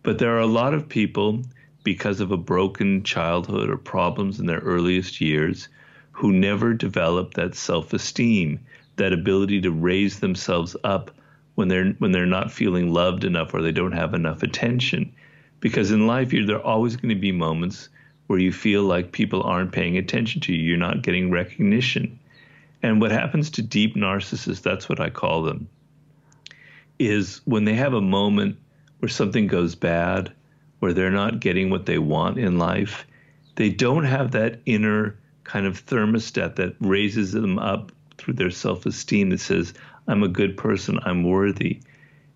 But 0.04 0.20
there 0.20 0.36
are 0.36 0.42
a 0.42 0.48
lot 0.48 0.74
of 0.74 0.90
people 0.90 1.42
because 1.84 2.20
of 2.20 2.32
a 2.32 2.38
broken 2.38 3.04
childhood 3.04 3.70
or 3.70 3.78
problems 3.78 4.40
in 4.40 4.46
their 4.46 4.60
earliest 4.60 5.22
years 5.22 5.68
who 6.12 6.32
never 6.32 6.74
develop 6.74 7.34
that 7.36 7.56
self-esteem, 7.56 8.60
that 8.96 9.14
ability 9.14 9.62
to 9.62 9.72
raise 9.72 10.20
themselves 10.20 10.76
up 10.84 11.12
when 11.56 11.68
they're 11.68 11.92
when 12.00 12.12
they're 12.12 12.26
not 12.26 12.52
feeling 12.52 12.92
loved 12.92 13.24
enough 13.24 13.54
or 13.54 13.62
they 13.62 13.72
don't 13.72 13.92
have 13.92 14.14
enough 14.14 14.44
attention. 14.44 15.14
Because 15.60 15.92
in 15.92 16.08
life 16.08 16.32
there 16.32 16.58
are 16.58 16.62
always 16.62 16.96
going 16.96 17.10
to 17.10 17.16
be 17.16 17.32
moments 17.32 17.90
where 18.28 18.40
you 18.40 18.52
feel 18.52 18.84
like 18.84 19.12
people 19.12 19.44
aren't 19.44 19.72
paying 19.72 19.98
attention 19.98 20.42
to 20.42 20.54
you. 20.54 20.62
You're 20.62 20.78
not 20.78 21.04
getting 21.04 21.32
recognition 21.32 22.20
and 22.86 23.01
what 23.01 23.12
happens 23.12 23.50
to 23.50 23.62
deep 23.62 23.96
narcissists 23.96 24.62
that's 24.62 24.88
what 24.88 25.00
i 25.00 25.10
call 25.10 25.42
them 25.42 25.68
is 27.00 27.42
when 27.46 27.65
they 27.65 27.74
have 27.74 27.94
a 27.94 28.01
moment 28.01 28.58
where 29.00 29.10
something 29.10 29.48
goes 29.48 29.75
bad 29.75 30.32
where 30.80 30.94
they're 30.94 31.10
not 31.10 31.39
getting 31.39 31.70
what 31.70 31.86
they 31.86 31.98
want 31.98 32.38
in 32.38 32.58
life 32.58 33.08
they 33.56 33.70
don't 33.70 34.04
have 34.04 34.32
that 34.32 34.60
inner 34.65 35.18
kind 35.44 35.65
of 35.65 35.86
thermostat 35.86 36.56
that 36.56 36.75
raises 36.80 37.32
them 37.32 37.58
up 37.58 37.92
through 38.18 38.34
their 38.34 38.51
self-esteem 38.51 39.30
that 39.30 39.39
says 39.39 39.74
i'm 40.08 40.24
a 40.24 40.27
good 40.27 40.56
person 40.56 41.00
i'm 41.04 41.24
worthy. 41.24 41.80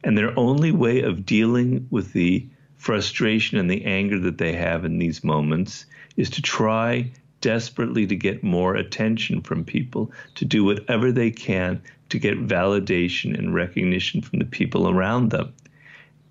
And 0.03 0.17
their 0.17 0.37
only 0.39 0.71
way 0.71 1.01
of 1.01 1.25
dealing 1.25 1.85
with 1.91 2.13
the 2.13 2.47
frustration 2.77 3.57
and 3.57 3.69
the 3.69 3.83
anger 3.83 4.17
that 4.19 4.37
they 4.37 4.53
have 4.53 4.85
in 4.85 4.97
these 4.97 5.25
moments 5.25 5.85
is 6.15 6.29
to 6.31 6.41
try 6.41 7.11
desperately 7.41 8.05
to 8.07 8.15
get 8.15 8.43
more 8.43 8.75
attention 8.75 9.41
from 9.41 9.63
people, 9.63 10.11
to 10.35 10.45
do 10.45 10.63
whatever 10.63 11.11
they 11.11 11.31
can 11.31 11.81
to 12.09 12.19
get 12.19 12.47
validation 12.47 13.37
and 13.37 13.53
recognition 13.53 14.21
from 14.21 14.39
the 14.39 14.45
people 14.45 14.89
around 14.89 15.29
them. 15.29 15.53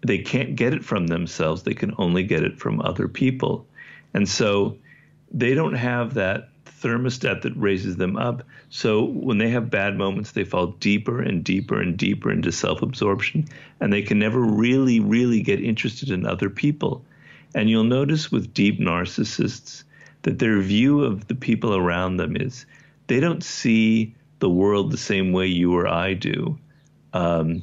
They 0.06 0.18
can't 0.18 0.56
get 0.56 0.74
it 0.74 0.84
from 0.84 1.06
themselves, 1.06 1.62
they 1.62 1.74
can 1.74 1.94
only 1.98 2.22
get 2.22 2.42
it 2.42 2.58
from 2.58 2.80
other 2.80 3.08
people. 3.08 3.66
And 4.14 4.28
so 4.28 4.76
they 5.32 5.54
don't 5.54 5.74
have 5.74 6.14
that 6.14 6.48
thermostat 6.64 7.42
that 7.42 7.56
raises 7.56 7.96
them 7.96 8.16
up. 8.16 8.42
So 8.70 9.04
when 9.04 9.38
they 9.38 9.50
have 9.50 9.70
bad 9.70 9.96
moments, 9.96 10.32
they 10.32 10.44
fall 10.44 10.68
deeper 10.78 11.20
and 11.20 11.42
deeper 11.42 11.80
and 11.80 11.96
deeper 11.96 12.30
into 12.30 12.52
self 12.52 12.82
absorption, 12.82 13.46
and 13.80 13.92
they 13.92 14.02
can 14.02 14.18
never 14.18 14.40
really, 14.40 15.00
really 15.00 15.42
get 15.42 15.62
interested 15.62 16.10
in 16.10 16.26
other 16.26 16.50
people. 16.50 17.04
And 17.54 17.68
you'll 17.68 17.84
notice 17.84 18.30
with 18.30 18.54
deep 18.54 18.78
narcissists 18.78 19.84
that 20.28 20.38
their 20.38 20.60
view 20.60 21.04
of 21.04 21.26
the 21.26 21.34
people 21.34 21.74
around 21.74 22.18
them 22.18 22.36
is 22.36 22.66
they 23.06 23.18
don't 23.18 23.42
see 23.42 24.14
the 24.40 24.50
world 24.50 24.90
the 24.90 24.98
same 24.98 25.32
way 25.32 25.46
you 25.46 25.74
or 25.74 25.88
I 25.88 26.12
do. 26.12 26.58
Um, 27.14 27.62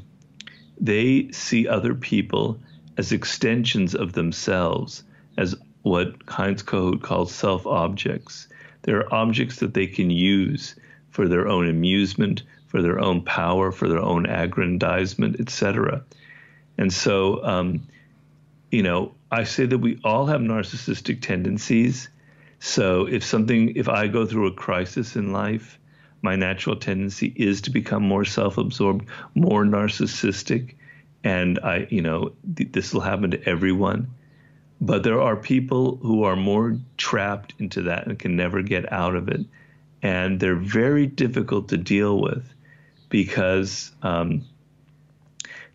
they 0.81 1.29
see 1.31 1.67
other 1.67 1.93
people 1.93 2.60
as 2.98 3.12
extensions 3.12 3.93
of 3.93 4.13
themselves, 4.13 5.03
as 5.38 5.53
what 5.84 6.15
Heinz 6.27 6.63
Kohut 6.63 7.03
calls 7.03 7.31
self 7.31 7.67
objects 7.67 8.48
They're 8.81 9.13
objects 9.13 9.57
that 9.57 9.75
they 9.75 9.86
can 9.86 10.10
use 10.10 10.75
for 11.12 11.27
their 11.27 11.48
own 11.48 11.69
amusement, 11.69 12.41
for 12.65 12.81
their 12.81 13.00
own 13.00 13.22
power, 13.22 13.72
for 13.72 13.88
their 13.88 14.01
own 14.01 14.25
aggrandizement, 14.25 15.39
etc. 15.39 16.03
And 16.79 16.91
so, 16.91 17.45
um, 17.45 17.84
you 18.72 18.81
know, 18.81 19.13
I 19.29 19.43
say 19.43 19.67
that 19.67 19.77
we 19.77 20.00
all 20.03 20.25
have 20.25 20.41
narcissistic 20.41 21.22
tendencies. 21.22 22.10
So 22.59 23.05
if 23.05 23.24
something, 23.24 23.75
if 23.75 23.88
I 23.89 24.07
go 24.07 24.25
through 24.25 24.47
a 24.47 24.53
crisis 24.53 25.15
in 25.15 25.31
life, 25.31 25.79
my 26.21 26.35
natural 26.35 26.75
tendency 26.75 27.33
is 27.35 27.62
to 27.62 27.69
become 27.69 28.03
more 28.03 28.25
self-absorbed, 28.25 29.07
more 29.35 29.63
narcissistic, 29.63 30.75
and 31.24 31.59
I, 31.59 31.88
you 31.89 32.01
know, 32.01 32.31
th- 32.55 32.71
this 32.71 32.93
will 32.93 33.01
happen 33.01 33.31
to 33.31 33.50
everyone. 33.50 34.07
But 34.81 35.03
there 35.03 35.21
are 35.21 35.35
people 35.35 35.97
who 35.97 36.24
are 36.24 36.35
more 36.35 36.77
trapped 36.97 37.53
into 37.59 37.83
that 37.83 38.07
and 38.07 38.17
can 38.17 38.35
never 38.35 38.62
get 38.62 38.91
out 38.91 39.15
of 39.15 39.29
it, 39.29 39.45
and 40.01 40.39
they're 40.39 40.55
very 40.55 41.05
difficult 41.05 41.69
to 41.69 41.77
deal 41.77 42.19
with 42.19 42.45
because 43.09 43.91
um, 44.01 44.43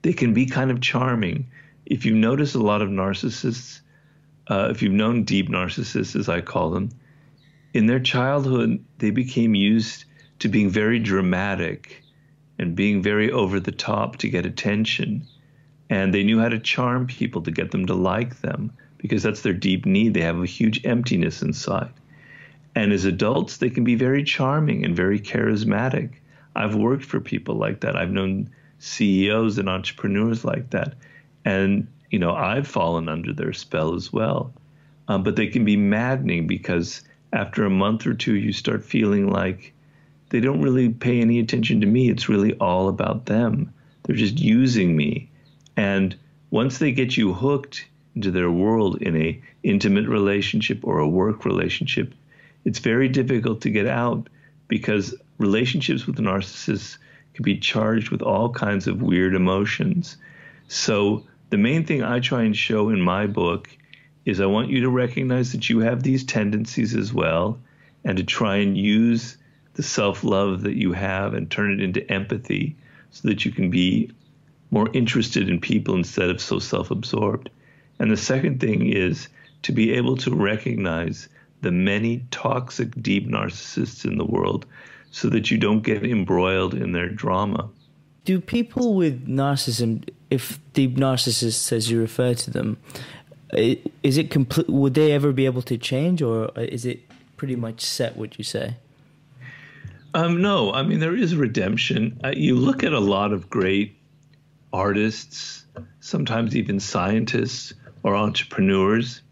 they 0.02 0.12
can 0.12 0.34
be 0.34 0.46
kind 0.46 0.70
of 0.70 0.80
charming. 0.80 1.46
If 1.86 2.04
you 2.04 2.14
notice 2.14 2.54
a 2.54 2.62
lot 2.62 2.82
of 2.82 2.88
narcissists, 2.88 3.80
uh, 4.50 4.68
if 4.70 4.82
you've 4.82 4.92
known 4.92 5.22
deep 5.22 5.48
narcissists, 5.48 6.16
as 6.16 6.28
I 6.28 6.40
call 6.40 6.70
them, 6.70 6.90
in 7.72 7.86
their 7.86 8.00
childhood, 8.00 8.84
they 8.98 9.10
became 9.10 9.54
used 9.54 10.04
to 10.40 10.48
being 10.48 10.68
very 10.68 10.98
dramatic 10.98 12.02
and 12.58 12.74
being 12.74 13.00
very 13.00 13.30
over 13.30 13.60
the 13.60 13.72
top 13.72 14.16
to 14.18 14.28
get 14.28 14.44
attention. 14.44 15.24
And 15.88 16.12
they 16.12 16.24
knew 16.24 16.40
how 16.40 16.48
to 16.48 16.58
charm 16.58 17.06
people 17.06 17.42
to 17.42 17.52
get 17.52 17.70
them 17.70 17.86
to 17.86 17.94
like 17.94 18.40
them 18.40 18.72
because 18.98 19.22
that's 19.22 19.42
their 19.42 19.54
deep 19.54 19.86
need. 19.86 20.14
They 20.14 20.20
have 20.22 20.42
a 20.42 20.46
huge 20.46 20.84
emptiness 20.84 21.42
inside. 21.42 21.92
And 22.74 22.92
as 22.92 23.04
adults, 23.04 23.58
they 23.58 23.70
can 23.70 23.84
be 23.84 23.94
very 23.94 24.24
charming 24.24 24.84
and 24.84 24.96
very 24.96 25.20
charismatic. 25.20 26.14
I've 26.56 26.74
worked 26.74 27.04
for 27.04 27.20
people 27.20 27.54
like 27.54 27.80
that. 27.80 27.96
I've 27.96 28.10
known 28.10 28.50
CEOs 28.80 29.58
and 29.58 29.68
entrepreneurs 29.68 30.44
like 30.44 30.70
that. 30.70 30.94
And, 31.44 31.86
you 32.10 32.18
know, 32.18 32.34
I've 32.34 32.66
fallen 32.66 33.08
under 33.08 33.32
their 33.32 33.52
spell 33.52 33.94
as 33.94 34.12
well. 34.12 34.52
Um, 35.08 35.22
but 35.22 35.36
they 35.36 35.46
can 35.46 35.64
be 35.64 35.76
maddening 35.76 36.46
because 36.46 37.02
after 37.32 37.64
a 37.64 37.70
month 37.70 38.06
or 38.06 38.14
two, 38.14 38.34
you 38.34 38.52
start 38.52 38.84
feeling 38.84 39.28
like 39.28 39.72
they 40.30 40.40
don't 40.40 40.62
really 40.62 40.88
pay 40.88 41.20
any 41.20 41.38
attention 41.38 41.80
to 41.80 41.86
me. 41.86 42.10
It's 42.10 42.28
really 42.28 42.54
all 42.54 42.88
about 42.88 43.26
them. 43.26 43.72
They're 44.02 44.16
just 44.16 44.38
using 44.38 44.96
me. 44.96 45.28
And 45.76 46.16
once 46.50 46.78
they 46.78 46.92
get 46.92 47.16
you 47.16 47.32
hooked 47.32 47.86
into 48.14 48.30
their 48.30 48.50
world 48.50 49.00
in 49.02 49.16
a 49.16 49.40
intimate 49.62 50.08
relationship 50.08 50.80
or 50.82 50.98
a 50.98 51.08
work 51.08 51.44
relationship, 51.44 52.14
it's 52.64 52.78
very 52.78 53.08
difficult 53.08 53.60
to 53.62 53.70
get 53.70 53.86
out 53.86 54.28
because 54.68 55.14
relationships 55.38 56.06
with 56.06 56.16
narcissists 56.16 56.98
can 57.34 57.44
be 57.44 57.58
charged 57.58 58.10
with 58.10 58.22
all 58.22 58.50
kinds 58.50 58.86
of 58.86 59.02
weird 59.02 59.34
emotions. 59.34 60.16
So 60.68 61.24
the 61.50 61.58
main 61.58 61.84
thing 61.84 62.02
I 62.02 62.20
try 62.20 62.44
and 62.44 62.56
show 62.56 62.88
in 62.88 63.00
my 63.00 63.26
book 63.26 63.68
is 64.24 64.40
I 64.40 64.46
want 64.46 64.70
you 64.70 64.82
to 64.82 64.90
recognize 64.90 65.52
that 65.52 65.68
you 65.68 65.80
have 65.80 66.02
these 66.02 66.24
tendencies 66.24 66.94
as 66.94 67.12
well 67.12 67.58
and 68.04 68.16
to 68.16 68.24
try 68.24 68.56
and 68.56 68.78
use 68.78 69.36
the 69.74 69.82
self 69.82 70.24
love 70.24 70.62
that 70.62 70.76
you 70.76 70.92
have 70.92 71.34
and 71.34 71.50
turn 71.50 71.72
it 71.72 71.82
into 71.82 72.08
empathy 72.10 72.76
so 73.10 73.28
that 73.28 73.44
you 73.44 73.50
can 73.50 73.70
be 73.70 74.10
more 74.70 74.88
interested 74.92 75.48
in 75.48 75.60
people 75.60 75.96
instead 75.96 76.30
of 76.30 76.40
so 76.40 76.58
self 76.58 76.90
absorbed. 76.90 77.50
And 77.98 78.10
the 78.10 78.16
second 78.16 78.60
thing 78.60 78.86
is 78.86 79.28
to 79.62 79.72
be 79.72 79.92
able 79.92 80.16
to 80.18 80.34
recognize 80.34 81.28
the 81.60 81.72
many 81.72 82.24
toxic, 82.30 82.90
deep 83.02 83.28
narcissists 83.28 84.04
in 84.04 84.16
the 84.16 84.24
world 84.24 84.66
so 85.10 85.28
that 85.28 85.50
you 85.50 85.58
don't 85.58 85.82
get 85.82 86.04
embroiled 86.04 86.74
in 86.74 86.92
their 86.92 87.08
drama. 87.08 87.68
Do 88.24 88.40
people 88.40 88.94
with 88.94 89.26
narcissism, 89.26 90.08
if 90.28 90.58
deep 90.72 90.96
narcissists 90.96 91.72
as 91.72 91.90
you 91.90 92.00
refer 92.00 92.34
to 92.34 92.50
them, 92.50 92.76
is 93.52 94.18
it 94.18 94.30
complete? 94.30 94.68
Would 94.68 94.94
they 94.94 95.12
ever 95.12 95.32
be 95.32 95.46
able 95.46 95.62
to 95.62 95.76
change, 95.76 96.22
or 96.22 96.50
is 96.56 96.84
it 96.84 97.00
pretty 97.36 97.56
much 97.56 97.80
set? 97.80 98.16
Would 98.16 98.38
you 98.38 98.44
say? 98.44 98.76
Um, 100.12 100.42
no, 100.42 100.72
I 100.72 100.82
mean 100.82 101.00
there 101.00 101.16
is 101.16 101.36
redemption. 101.36 102.20
Uh, 102.24 102.32
you 102.36 102.56
look 102.56 102.82
at 102.82 102.92
a 102.92 103.00
lot 103.00 103.32
of 103.32 103.48
great 103.48 103.96
artists, 104.72 105.64
sometimes 106.00 106.56
even 106.56 106.80
scientists 106.80 107.72
or 108.02 108.16
entrepreneurs, 108.16 109.22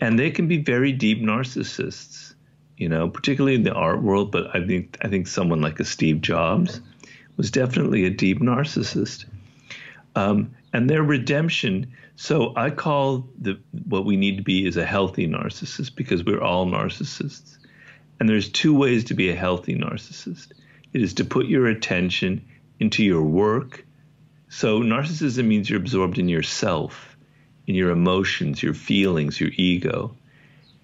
and 0.00 0.18
they 0.18 0.30
can 0.30 0.48
be 0.48 0.58
very 0.58 0.92
deep 0.92 1.20
narcissists. 1.20 2.34
You 2.76 2.90
know, 2.90 3.08
particularly 3.08 3.54
in 3.54 3.62
the 3.62 3.72
art 3.72 4.02
world. 4.02 4.30
But 4.30 4.54
I 4.54 4.66
think 4.66 4.98
I 5.00 5.08
think 5.08 5.26
someone 5.26 5.62
like 5.62 5.80
a 5.80 5.84
Steve 5.84 6.20
Jobs 6.20 6.80
was 7.36 7.50
definitely 7.50 8.04
a 8.04 8.10
deep 8.10 8.40
narcissist. 8.40 9.26
Um, 10.14 10.54
and 10.72 10.88
their 10.88 11.02
redemption. 11.02 11.92
So 12.16 12.52
I 12.56 12.70
call 12.70 13.28
the 13.38 13.58
what 13.86 14.04
we 14.04 14.16
need 14.16 14.38
to 14.38 14.42
be 14.42 14.66
is 14.66 14.76
a 14.76 14.84
healthy 14.84 15.26
narcissist 15.26 15.94
because 15.94 16.24
we're 16.24 16.42
all 16.42 16.66
narcissists. 16.66 17.58
And 18.18 18.28
there's 18.28 18.48
two 18.48 18.74
ways 18.74 19.04
to 19.04 19.14
be 19.14 19.30
a 19.30 19.34
healthy 19.34 19.74
narcissist. 19.74 20.52
It 20.92 21.02
is 21.02 21.14
to 21.14 21.24
put 21.24 21.46
your 21.46 21.66
attention 21.66 22.46
into 22.80 23.04
your 23.04 23.22
work. 23.22 23.84
So 24.48 24.80
narcissism 24.80 25.46
means 25.46 25.68
you're 25.68 25.80
absorbed 25.80 26.18
in 26.18 26.28
yourself, 26.28 27.16
in 27.66 27.74
your 27.74 27.90
emotions, 27.90 28.62
your 28.62 28.74
feelings, 28.74 29.40
your 29.40 29.50
ego. 29.56 30.16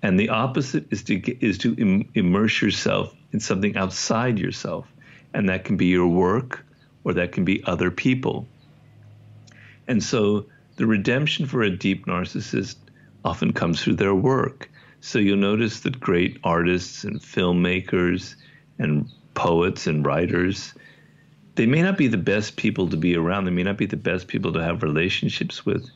And 0.03 0.19
the 0.19 0.31
opposite 0.31 0.93
is 0.93 1.05
to 1.05 1.15
is 1.45 1.59
to 1.59 1.75
Im- 1.75 2.11
immerse 2.15 2.61
yourself 2.61 3.15
in 3.33 3.41
something 3.41 3.77
outside 3.77 4.39
yourself, 4.39 4.92
and 5.35 5.49
that 5.49 5.65
can 5.65 5.77
be 5.77 5.87
your 5.87 6.09
work 6.09 6.65
or 7.05 7.13
that 7.15 7.33
can 7.33 7.45
be 7.45 7.63
other 7.65 7.91
people. 7.91 8.47
And 9.89 10.03
so 10.03 10.47
the 10.77 10.87
redemption 10.87 11.47
for 11.47 11.63
a 11.63 11.71
deep 11.71 12.07
narcissist 12.07 12.77
often 13.25 13.53
comes 13.53 13.83
through 13.83 13.97
their 13.97 14.15
work. 14.15 14.71
So 15.01 15.19
you'll 15.19 15.37
notice 15.37 15.81
that 15.81 15.99
great 15.99 16.39
artists 16.45 17.05
and 17.05 17.21
filmmakers 17.21 18.37
and 18.79 19.09
poets 19.35 19.87
and 19.87 20.07
writers, 20.07 20.75
they 21.57 21.67
may 21.67 21.83
not 21.83 21.99
be 21.99 22.07
the 22.07 22.17
best 22.17 22.57
people 22.57 22.89
to 22.89 22.97
be 22.97 23.17
around. 23.17 23.45
They 23.45 23.51
may 23.51 23.65
not 23.65 23.77
be 23.77 23.87
the 23.87 23.97
best 23.97 24.29
people 24.29 24.53
to 24.53 24.63
have 24.63 24.83
relationships 24.83 25.67
with. 25.67 25.89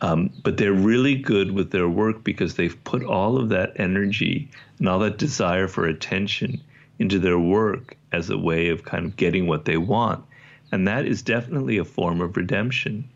Um, 0.00 0.30
but 0.44 0.56
they're 0.56 0.72
really 0.72 1.16
good 1.16 1.50
with 1.50 1.72
their 1.72 1.88
work 1.88 2.22
because 2.22 2.54
they've 2.54 2.84
put 2.84 3.02
all 3.02 3.36
of 3.36 3.48
that 3.48 3.72
energy 3.80 4.48
and 4.78 4.88
all 4.88 5.00
that 5.00 5.18
desire 5.18 5.66
for 5.66 5.86
attention 5.86 6.62
into 6.98 7.18
their 7.18 7.38
work 7.38 7.96
as 8.12 8.30
a 8.30 8.38
way 8.38 8.68
of 8.68 8.84
kind 8.84 9.04
of 9.04 9.16
getting 9.16 9.46
what 9.46 9.64
they 9.64 9.76
want. 9.76 10.24
And 10.72 10.86
that 10.88 11.06
is 11.06 11.22
definitely 11.22 11.78
a 11.78 11.84
form 11.84 12.20
of 12.20 12.36
redemption. 12.36 13.08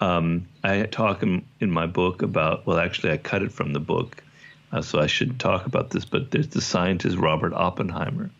Um, 0.00 0.48
I 0.64 0.82
talk 0.82 1.22
in, 1.22 1.44
in, 1.60 1.70
my 1.70 1.86
book 1.86 2.22
about, 2.22 2.66
well, 2.66 2.78
actually, 2.78 3.12
I 3.12 3.18
cut 3.18 3.42
it 3.42 3.52
from 3.52 3.72
the 3.72 3.80
book, 3.80 4.22
uh, 4.72 4.82
so 4.82 4.98
I 4.98 5.06
shouldn't 5.06 5.40
talk 5.40 5.66
about 5.66 5.90
this, 5.90 6.04
but 6.04 6.30
there's 6.30 6.48
the 6.48 6.60
scientist 6.60 7.16
Robert 7.16 7.52
Oppenheimer, 7.52 8.30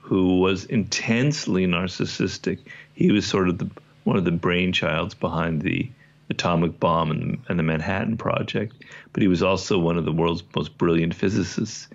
who 0.00 0.40
was 0.40 0.64
intensely 0.64 1.66
narcissistic. 1.66 2.58
He 2.94 3.12
was 3.12 3.26
sort 3.26 3.48
of 3.48 3.58
the, 3.58 3.70
one 4.04 4.16
of 4.16 4.24
the 4.24 4.30
brainchilds 4.30 5.18
behind 5.18 5.60
the 5.60 5.90
atomic 6.30 6.78
bomb 6.78 7.10
and, 7.10 7.38
and 7.48 7.58
the 7.58 7.62
Manhattan 7.62 8.16
Project, 8.16 8.74
but 9.12 9.22
he 9.22 9.28
was 9.28 9.42
also 9.42 9.78
one 9.78 9.98
of 9.98 10.04
the 10.04 10.12
world's 10.12 10.42
most 10.54 10.76
brilliant 10.78 11.14
physicists. 11.14 11.88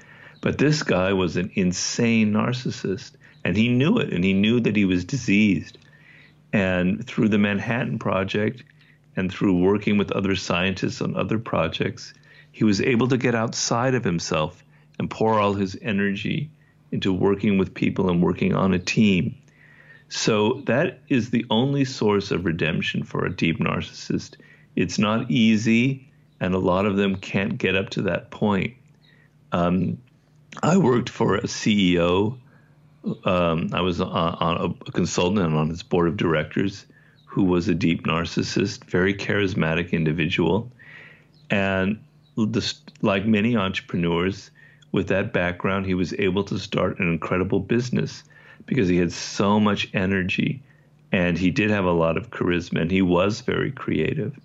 But 0.43 0.57
this 0.57 0.83
guy 0.83 1.13
was 1.13 1.37
an 1.37 1.51
insane 1.53 2.33
narcissist, 2.33 3.13
and 3.45 3.55
he 3.55 3.69
knew 3.69 3.97
it, 3.99 4.11
and 4.11 4.25
he 4.25 4.33
knew 4.33 4.59
that 4.59 4.75
he 4.75 4.83
was 4.83 5.05
diseased. 5.05 5.77
And 6.51 7.07
through 7.07 7.29
the 7.29 7.37
Manhattan 7.37 7.97
Project 7.97 8.61
and 9.15 9.31
through 9.31 9.57
working 9.57 9.97
with 9.97 10.11
other 10.11 10.35
scientists 10.35 11.01
on 11.01 11.15
other 11.15 11.39
projects, 11.39 12.13
he 12.51 12.65
was 12.65 12.81
able 12.81 13.07
to 13.07 13.17
get 13.17 13.35
outside 13.35 13.95
of 13.95 14.03
himself 14.03 14.61
and 14.99 15.09
pour 15.09 15.39
all 15.39 15.53
his 15.53 15.77
energy 15.81 16.51
into 16.91 17.13
working 17.13 17.57
with 17.57 17.73
people 17.73 18.09
and 18.09 18.21
working 18.21 18.53
on 18.53 18.73
a 18.73 18.79
team. 18.79 19.35
So 20.09 20.61
that 20.65 20.99
is 21.07 21.29
the 21.29 21.45
only 21.49 21.85
source 21.85 22.31
of 22.31 22.43
redemption 22.43 23.03
for 23.03 23.23
a 23.23 23.33
deep 23.33 23.59
narcissist. 23.59 24.35
It's 24.75 24.99
not 24.99 25.31
easy, 25.31 26.11
and 26.41 26.53
a 26.53 26.59
lot 26.59 26.85
of 26.85 26.97
them 26.97 27.15
can't 27.15 27.57
get 27.57 27.77
up 27.77 27.91
to 27.91 28.01
that 28.01 28.29
point. 28.29 28.73
Um, 29.53 29.99
I 30.61 30.77
worked 30.77 31.09
for 31.09 31.35
a 31.35 31.43
CEO. 31.43 32.37
Um, 33.25 33.69
I 33.73 33.81
was 33.81 33.99
on, 33.99 34.77
a 34.85 34.91
consultant 34.91 35.45
and 35.45 35.55
on 35.55 35.69
his 35.69 35.83
board 35.83 36.07
of 36.07 36.17
directors 36.17 36.85
who 37.25 37.43
was 37.43 37.67
a 37.67 37.73
deep 37.73 38.05
narcissist, 38.05 38.85
very 38.85 39.13
charismatic 39.13 39.91
individual. 39.91 40.71
And 41.49 41.99
like 43.01 43.25
many 43.25 43.57
entrepreneurs 43.57 44.51
with 44.91 45.07
that 45.07 45.33
background, 45.33 45.85
he 45.85 45.95
was 45.95 46.13
able 46.19 46.43
to 46.45 46.59
start 46.59 46.99
an 46.99 47.11
incredible 47.11 47.59
business 47.59 48.23
because 48.65 48.87
he 48.87 48.97
had 48.97 49.11
so 49.11 49.59
much 49.59 49.89
energy 49.93 50.61
and 51.11 51.37
he 51.37 51.51
did 51.51 51.69
have 51.69 51.85
a 51.85 51.91
lot 51.91 52.17
of 52.17 52.29
charisma 52.29 52.81
and 52.81 52.91
he 52.91 53.01
was 53.01 53.41
very 53.41 53.71
creative. 53.71 54.39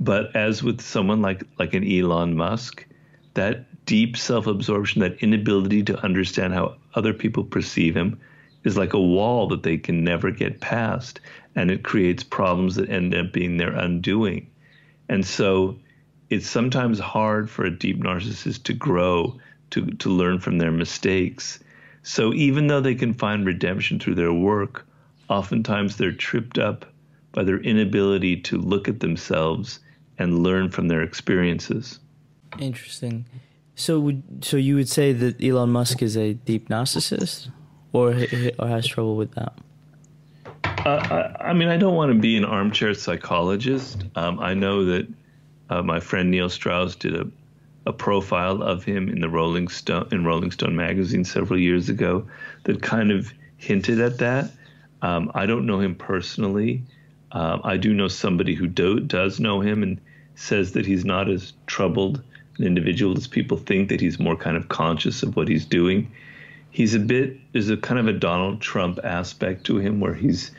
But 0.00 0.34
as 0.34 0.62
with 0.62 0.80
someone 0.80 1.22
like 1.22 1.44
like 1.58 1.74
an 1.74 1.84
Elon 1.84 2.36
Musk, 2.36 2.86
that 3.34 3.66
deep 3.86 4.16
self 4.16 4.46
absorption, 4.46 5.00
that 5.00 5.22
inability 5.22 5.82
to 5.84 5.98
understand 6.02 6.54
how 6.54 6.76
other 6.94 7.12
people 7.12 7.44
perceive 7.44 7.96
him, 7.96 8.18
is 8.64 8.76
like 8.76 8.92
a 8.92 9.00
wall 9.00 9.48
that 9.48 9.62
they 9.62 9.76
can 9.76 10.04
never 10.04 10.30
get 10.30 10.60
past. 10.60 11.20
And 11.54 11.70
it 11.70 11.82
creates 11.82 12.22
problems 12.22 12.76
that 12.76 12.88
end 12.88 13.14
up 13.14 13.32
being 13.32 13.56
their 13.56 13.72
undoing. 13.72 14.50
And 15.08 15.26
so 15.26 15.78
it's 16.30 16.48
sometimes 16.48 16.98
hard 16.98 17.50
for 17.50 17.64
a 17.64 17.76
deep 17.76 17.98
narcissist 17.98 18.62
to 18.64 18.72
grow, 18.72 19.38
to, 19.70 19.84
to 19.86 20.08
learn 20.08 20.38
from 20.38 20.58
their 20.58 20.72
mistakes. 20.72 21.58
So 22.02 22.32
even 22.32 22.68
though 22.68 22.80
they 22.80 22.94
can 22.94 23.12
find 23.12 23.44
redemption 23.44 23.98
through 23.98 24.14
their 24.14 24.32
work, 24.32 24.86
oftentimes 25.28 25.96
they're 25.96 26.12
tripped 26.12 26.58
up 26.58 26.86
by 27.32 27.44
their 27.44 27.58
inability 27.58 28.36
to 28.36 28.58
look 28.58 28.88
at 28.88 29.00
themselves 29.00 29.80
and 30.18 30.42
learn 30.42 30.70
from 30.70 30.88
their 30.88 31.02
experiences. 31.02 31.98
Interesting. 32.58 33.24
So, 33.74 34.00
would, 34.00 34.44
so 34.44 34.56
you 34.56 34.74
would 34.76 34.88
say 34.88 35.12
that 35.12 35.42
Elon 35.42 35.70
Musk 35.70 36.02
is 36.02 36.16
a 36.16 36.34
deep 36.34 36.68
narcissist, 36.68 37.50
or 37.92 38.10
or 38.58 38.68
has 38.68 38.86
trouble 38.86 39.16
with 39.16 39.34
that? 39.34 39.54
Uh, 40.64 41.32
I, 41.40 41.50
I, 41.50 41.52
mean, 41.52 41.68
I 41.68 41.76
don't 41.76 41.94
want 41.94 42.12
to 42.12 42.18
be 42.18 42.36
an 42.36 42.44
armchair 42.44 42.94
psychologist. 42.94 44.04
Um, 44.16 44.40
I 44.40 44.54
know 44.54 44.84
that 44.84 45.08
uh, 45.70 45.82
my 45.82 46.00
friend 46.00 46.30
Neil 46.30 46.48
Strauss 46.48 46.96
did 46.96 47.14
a, 47.14 47.26
a 47.86 47.92
profile 47.92 48.62
of 48.62 48.84
him 48.84 49.08
in 49.08 49.20
the 49.20 49.28
Rolling 49.28 49.68
Stone 49.68 50.08
in 50.12 50.24
Rolling 50.24 50.50
Stone 50.50 50.76
magazine 50.76 51.24
several 51.24 51.58
years 51.58 51.88
ago 51.88 52.26
that 52.64 52.82
kind 52.82 53.10
of 53.10 53.32
hinted 53.56 54.00
at 54.00 54.18
that. 54.18 54.50
Um, 55.02 55.30
I 55.34 55.46
don't 55.46 55.66
know 55.66 55.80
him 55.80 55.94
personally. 55.94 56.82
Um, 57.32 57.60
I 57.64 57.76
do 57.76 57.94
know 57.94 58.08
somebody 58.08 58.54
who 58.54 58.66
do, 58.66 59.00
does 59.00 59.40
know 59.40 59.60
him 59.60 59.82
and 59.82 60.00
says 60.34 60.72
that 60.72 60.84
he's 60.84 61.04
not 61.04 61.30
as 61.30 61.52
troubled 61.66 62.22
an 62.58 62.64
individual 62.64 63.16
as 63.16 63.26
people 63.26 63.56
think. 63.56 63.88
That 63.88 64.00
he's 64.00 64.18
more 64.18 64.36
kind 64.36 64.56
of 64.56 64.68
conscious 64.68 65.22
of 65.22 65.36
what 65.36 65.48
he's 65.48 65.64
doing. 65.64 66.10
He's 66.70 66.94
a 66.94 66.98
bit 66.98 67.36
there's 67.52 67.70
a 67.70 67.76
kind 67.76 68.00
of 68.00 68.08
a 68.08 68.12
Donald 68.12 68.60
Trump 68.60 68.98
aspect 69.04 69.64
to 69.64 69.78
him 69.78 70.00
where 70.00 70.14
he's 70.14 70.52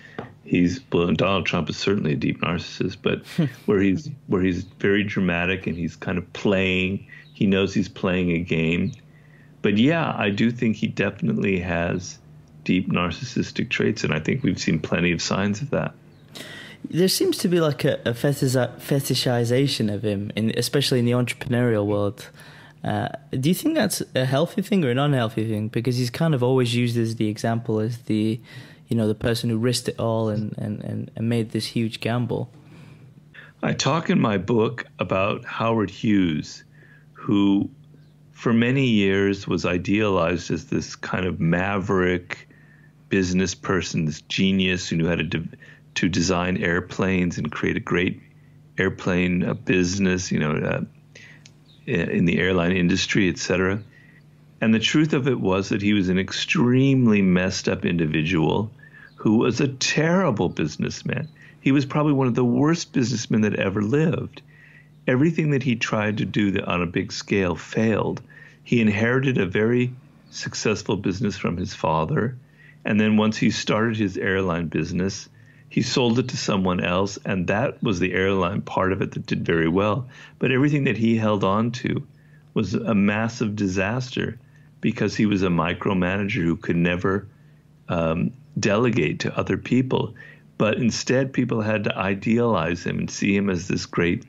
he's 0.44 0.82
well, 0.92 1.12
Donald 1.14 1.46
Trump 1.46 1.70
is 1.70 1.78
certainly 1.78 2.14
a 2.14 2.16
deep 2.16 2.42
narcissist, 2.42 2.98
but 3.02 3.26
where 3.66 3.80
he's 3.80 4.10
where 4.28 4.42
he's 4.42 4.64
very 4.64 5.04
dramatic 5.04 5.68
and 5.68 5.76
he's 5.76 5.96
kind 5.96 6.18
of 6.18 6.32
playing. 6.34 7.08
He 7.34 7.48
knows 7.48 7.74
he's 7.74 7.90
playing 7.90 8.32
a 8.32 8.40
game. 8.40 8.92
But 9.62 9.78
yeah, 9.78 10.14
I 10.16 10.30
do 10.30 10.52
think 10.52 10.76
he 10.76 10.88
definitely 10.88 11.60
has 11.60 12.20
deep 12.64 12.90
narcissistic 12.90 13.70
traits, 13.70 14.04
and 14.04 14.14
I 14.14 14.20
think 14.20 14.44
we've 14.44 14.60
seen 14.60 14.80
plenty 14.80 15.12
of 15.12 15.22
signs 15.22 15.62
of 15.62 15.70
that. 15.72 15.94
There 16.90 17.08
seems 17.08 17.38
to 17.40 17.48
be 17.48 17.60
like 17.60 17.86
a, 17.86 17.96
a 18.06 18.14
fetishization 18.14 19.94
of 19.94 20.04
him, 20.04 20.32
in, 20.36 20.52
especially 20.58 21.00
in 21.00 21.06
the 21.06 21.12
entrepreneurial 21.12 21.86
world. 21.86 22.30
Uh, 22.84 23.08
do 23.32 23.50
you 23.50 23.56
think 23.56 23.76
that's 23.76 24.04
a 24.14 24.26
healthy 24.26 24.62
thing 24.62 24.84
or 24.84 24.90
an 24.90 25.00
unhealthy 25.00 25.48
thing? 25.48 25.70
Because 25.70 25.98
he's 25.98 26.10
kind 26.10 26.36
of 26.36 26.44
always 26.44 26.76
used 26.76 26.98
as 26.98 27.16
the 27.16 27.30
example 27.30 27.80
as 27.80 28.00
the 28.00 28.40
you 28.90 28.98
know 28.98 29.08
the 29.08 29.16
person 29.16 29.50
who 29.50 29.58
risked 29.58 29.88
it 29.88 30.00
all 30.00 30.30
and, 30.30 30.54
and, 30.58 30.84
and, 30.84 31.10
and 31.16 31.30
made 31.30 31.52
this 31.52 31.66
huge 31.66 32.00
gamble. 32.00 32.52
I 33.64 33.74
talk 33.74 34.10
in 34.10 34.20
my 34.20 34.38
book 34.38 34.86
about 35.00 35.46
Howard 35.46 35.90
Hughes, 35.90 36.64
who 37.14 37.70
for 38.34 38.52
many 38.52 38.86
years 38.86 39.48
was 39.48 39.66
idealized 39.66 40.52
as 40.52 40.66
this 40.66 40.98
kind 40.98 41.26
of 41.26 41.40
maverick 41.40 42.50
business 43.08 43.56
person, 43.56 44.06
this 44.06 44.22
genius 44.22 44.90
who 44.90 44.98
knew 44.98 45.08
how 45.08 45.16
to 45.16 45.24
de- 45.24 45.48
to 45.96 46.10
design 46.10 46.58
airplanes 46.58 47.38
and 47.38 47.52
create 47.52 47.78
a 47.78 47.82
great 47.82 48.22
airplane 48.78 49.54
business, 49.66 50.32
you 50.32 50.40
know, 50.40 50.52
uh, 50.52 50.82
in 51.86 52.26
the 52.26 52.40
airline 52.40 52.72
industry, 52.72 53.30
et 53.30 53.38
cetera. 53.38 53.82
And 54.62 54.74
the 54.74 54.80
truth 54.80 55.14
of 55.14 55.28
it 55.28 55.40
was 55.40 55.70
that 55.70 55.82
he 55.82 55.94
was 55.94 56.10
an 56.10 56.18
extremely 56.18 57.22
messed 57.22 57.68
up 57.68 57.86
individual 57.86 58.72
who 59.16 59.38
was 59.38 59.60
a 59.60 59.68
terrible 59.68 60.50
businessman. 60.50 61.28
He 61.60 61.72
was 61.72 61.86
probably 61.86 62.14
one 62.14 62.28
of 62.28 62.36
the 62.36 62.46
worst 62.46 62.94
businessmen 62.94 63.42
that 63.42 63.56
ever 63.56 63.82
lived. 63.82 64.42
Everything 65.06 65.52
that 65.52 65.64
he 65.64 65.76
tried 65.76 66.18
to 66.18 66.26
do 66.26 66.58
on 66.66 66.82
a 66.82 66.86
big 66.88 67.12
scale 67.12 67.56
failed. 67.56 68.22
He 68.64 68.80
inherited 68.80 69.38
a 69.38 69.46
very 69.46 69.94
successful 70.32 70.96
business 70.96 71.38
from 71.38 71.58
his 71.58 71.74
father. 71.74 72.38
And 72.86 73.00
then 73.00 73.18
once 73.18 73.38
he 73.38 73.52
started 73.52 73.98
his 73.98 74.18
airline 74.18 74.68
business, 74.68 75.30
he 75.74 75.82
sold 75.82 76.20
it 76.20 76.28
to 76.28 76.38
someone 76.38 76.84
else. 76.84 77.18
And 77.26 77.48
that 77.48 77.82
was 77.82 78.00
the 78.00 78.14
airline 78.14 78.62
part 78.62 78.94
of 78.94 79.02
it 79.02 79.14
that 79.14 79.26
did 79.26 79.44
very 79.44 79.68
well. 79.68 80.08
But 80.38 80.52
everything 80.52 80.84
that 80.84 80.98
he 80.98 81.18
held 81.18 81.44
on 81.44 81.72
to 81.72 82.06
was 82.54 82.76
a 82.76 82.94
massive 82.94 83.56
disaster 83.56 84.38
because 84.82 85.16
he 85.16 85.26
was 85.26 85.42
a 85.42 85.48
micromanager 85.48 86.44
who 86.44 86.58
could 86.58 86.76
never 86.76 87.28
um, 87.90 88.34
delegate 88.60 89.22
to 89.22 89.36
other 89.36 89.58
people. 89.58 90.14
But 90.60 90.78
instead, 90.78 91.34
people 91.34 91.62
had 91.62 91.86
to 91.86 91.98
idealize 91.98 92.86
him 92.86 93.00
and 93.00 93.10
see 93.10 93.36
him 93.36 93.50
as 93.50 93.68
this 93.68 93.88
great 93.88 94.26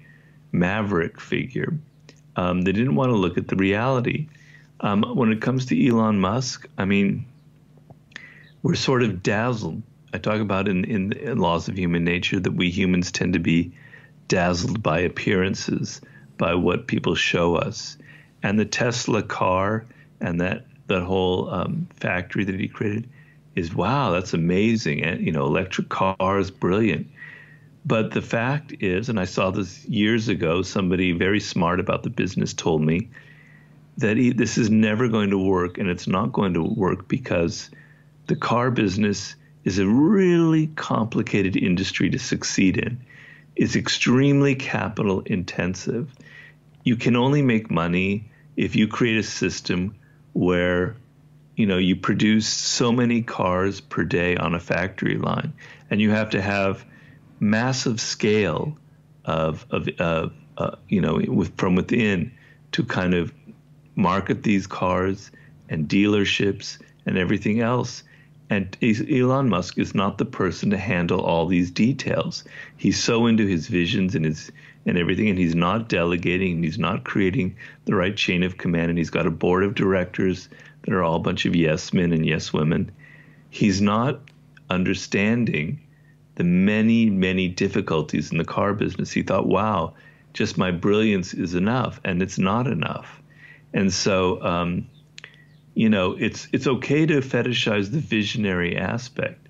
maverick 0.50 1.20
figure. 1.20 1.74
Um, 2.36 2.62
they 2.62 2.72
didn't 2.72 2.94
want 2.94 3.10
to 3.10 3.16
look 3.16 3.36
at 3.36 3.48
the 3.48 3.56
reality. 3.56 4.28
Um, 4.80 5.02
when 5.14 5.30
it 5.30 5.42
comes 5.42 5.66
to 5.66 5.86
Elon 5.88 6.20
Musk, 6.20 6.66
I 6.78 6.86
mean, 6.86 7.26
we're 8.62 8.76
sort 8.76 9.02
of 9.02 9.22
dazzled. 9.22 9.82
I 10.14 10.18
talk 10.18 10.40
about 10.40 10.68
in, 10.68 10.84
in, 10.84 11.12
in 11.14 11.38
Laws 11.38 11.66
of 11.66 11.76
Human 11.76 12.04
Nature 12.04 12.38
that 12.38 12.52
we 12.52 12.70
humans 12.70 13.10
tend 13.10 13.32
to 13.32 13.40
be 13.40 13.72
dazzled 14.28 14.80
by 14.80 15.00
appearances, 15.00 16.00
by 16.38 16.54
what 16.54 16.86
people 16.86 17.16
show 17.16 17.56
us. 17.56 17.98
And 18.40 18.56
the 18.56 18.64
Tesla 18.64 19.24
car 19.24 19.84
and 20.20 20.40
that 20.40 20.66
that 20.86 21.02
whole 21.02 21.50
um, 21.50 21.88
factory 21.96 22.44
that 22.44 22.60
he 22.60 22.68
created 22.68 23.08
is 23.56 23.74
wow, 23.74 24.12
that's 24.12 24.34
amazing. 24.34 25.02
And 25.02 25.20
you 25.20 25.32
know, 25.32 25.46
electric 25.46 25.88
cars, 25.88 26.48
brilliant. 26.48 27.08
But 27.84 28.12
the 28.12 28.22
fact 28.22 28.72
is, 28.78 29.08
and 29.08 29.18
I 29.18 29.24
saw 29.24 29.50
this 29.50 29.84
years 29.86 30.28
ago, 30.28 30.62
somebody 30.62 31.10
very 31.10 31.40
smart 31.40 31.80
about 31.80 32.04
the 32.04 32.10
business 32.10 32.54
told 32.54 32.82
me 32.82 33.08
that 33.98 34.16
he, 34.16 34.30
this 34.30 34.58
is 34.58 34.70
never 34.70 35.08
going 35.08 35.30
to 35.30 35.38
work, 35.38 35.76
and 35.76 35.90
it's 35.90 36.06
not 36.06 36.30
going 36.30 36.54
to 36.54 36.62
work 36.62 37.08
because 37.08 37.68
the 38.28 38.36
car 38.36 38.70
business 38.70 39.34
is 39.64 39.78
a 39.78 39.86
really 39.86 40.68
complicated 40.68 41.56
industry 41.56 42.10
to 42.10 42.18
succeed 42.18 42.76
in. 42.76 43.00
It's 43.56 43.76
extremely 43.76 44.54
capital 44.54 45.20
intensive. 45.20 46.12
You 46.82 46.96
can 46.96 47.16
only 47.16 47.42
make 47.42 47.70
money 47.70 48.30
if 48.56 48.76
you 48.76 48.88
create 48.88 49.18
a 49.18 49.22
system 49.22 49.96
where 50.32 50.96
you 51.56 51.66
know 51.66 51.78
you 51.78 51.96
produce 51.96 52.48
so 52.48 52.92
many 52.92 53.22
cars 53.22 53.80
per 53.80 54.04
day 54.04 54.36
on 54.36 54.54
a 54.54 54.60
factory 54.60 55.16
line 55.16 55.52
and 55.90 56.00
you 56.00 56.10
have 56.10 56.30
to 56.30 56.42
have 56.42 56.84
massive 57.40 58.00
scale 58.00 58.76
of 59.24 59.64
of, 59.70 59.88
of 59.98 60.32
uh, 60.58 60.76
you 60.88 61.00
know 61.00 61.20
with, 61.28 61.56
from 61.56 61.76
within 61.76 62.32
to 62.72 62.84
kind 62.84 63.14
of 63.14 63.32
market 63.94 64.42
these 64.42 64.66
cars 64.66 65.30
and 65.68 65.88
dealerships 65.88 66.78
and 67.06 67.16
everything 67.16 67.60
else 67.60 68.02
and 68.50 68.76
Elon 68.82 69.48
Musk 69.48 69.78
is 69.78 69.94
not 69.94 70.18
the 70.18 70.24
person 70.24 70.70
to 70.70 70.76
handle 70.76 71.20
all 71.20 71.46
these 71.46 71.70
details. 71.70 72.44
He's 72.76 73.02
so 73.02 73.26
into 73.26 73.46
his 73.46 73.68
visions 73.68 74.14
and 74.14 74.24
his 74.24 74.50
and 74.86 74.98
everything, 74.98 75.28
and 75.30 75.38
he's 75.38 75.54
not 75.54 75.88
delegating, 75.88 76.56
and 76.56 76.64
he's 76.64 76.78
not 76.78 77.04
creating 77.04 77.56
the 77.86 77.94
right 77.94 78.14
chain 78.14 78.42
of 78.42 78.58
command, 78.58 78.90
and 78.90 78.98
he's 78.98 79.10
got 79.10 79.26
a 79.26 79.30
board 79.30 79.64
of 79.64 79.74
directors 79.74 80.48
that 80.82 80.92
are 80.92 81.02
all 81.02 81.16
a 81.16 81.20
bunch 81.20 81.46
of 81.46 81.56
yes 81.56 81.94
men 81.94 82.12
and 82.12 82.26
yes 82.26 82.52
women. 82.52 82.90
He's 83.48 83.80
not 83.80 84.20
understanding 84.68 85.80
the 86.34 86.44
many, 86.44 87.08
many 87.08 87.48
difficulties 87.48 88.30
in 88.30 88.38
the 88.38 88.44
car 88.44 88.74
business. 88.74 89.10
He 89.10 89.22
thought, 89.22 89.46
wow, 89.46 89.94
just 90.34 90.58
my 90.58 90.70
brilliance 90.70 91.32
is 91.32 91.54
enough, 91.54 92.00
and 92.04 92.20
it's 92.20 92.38
not 92.38 92.66
enough. 92.66 93.22
And 93.72 93.92
so, 93.92 94.42
um, 94.42 94.86
you 95.74 95.88
know, 95.88 96.12
it's 96.18 96.48
it's 96.52 96.66
okay 96.66 97.06
to 97.06 97.20
fetishize 97.20 97.90
the 97.90 97.98
visionary 97.98 98.76
aspect, 98.76 99.48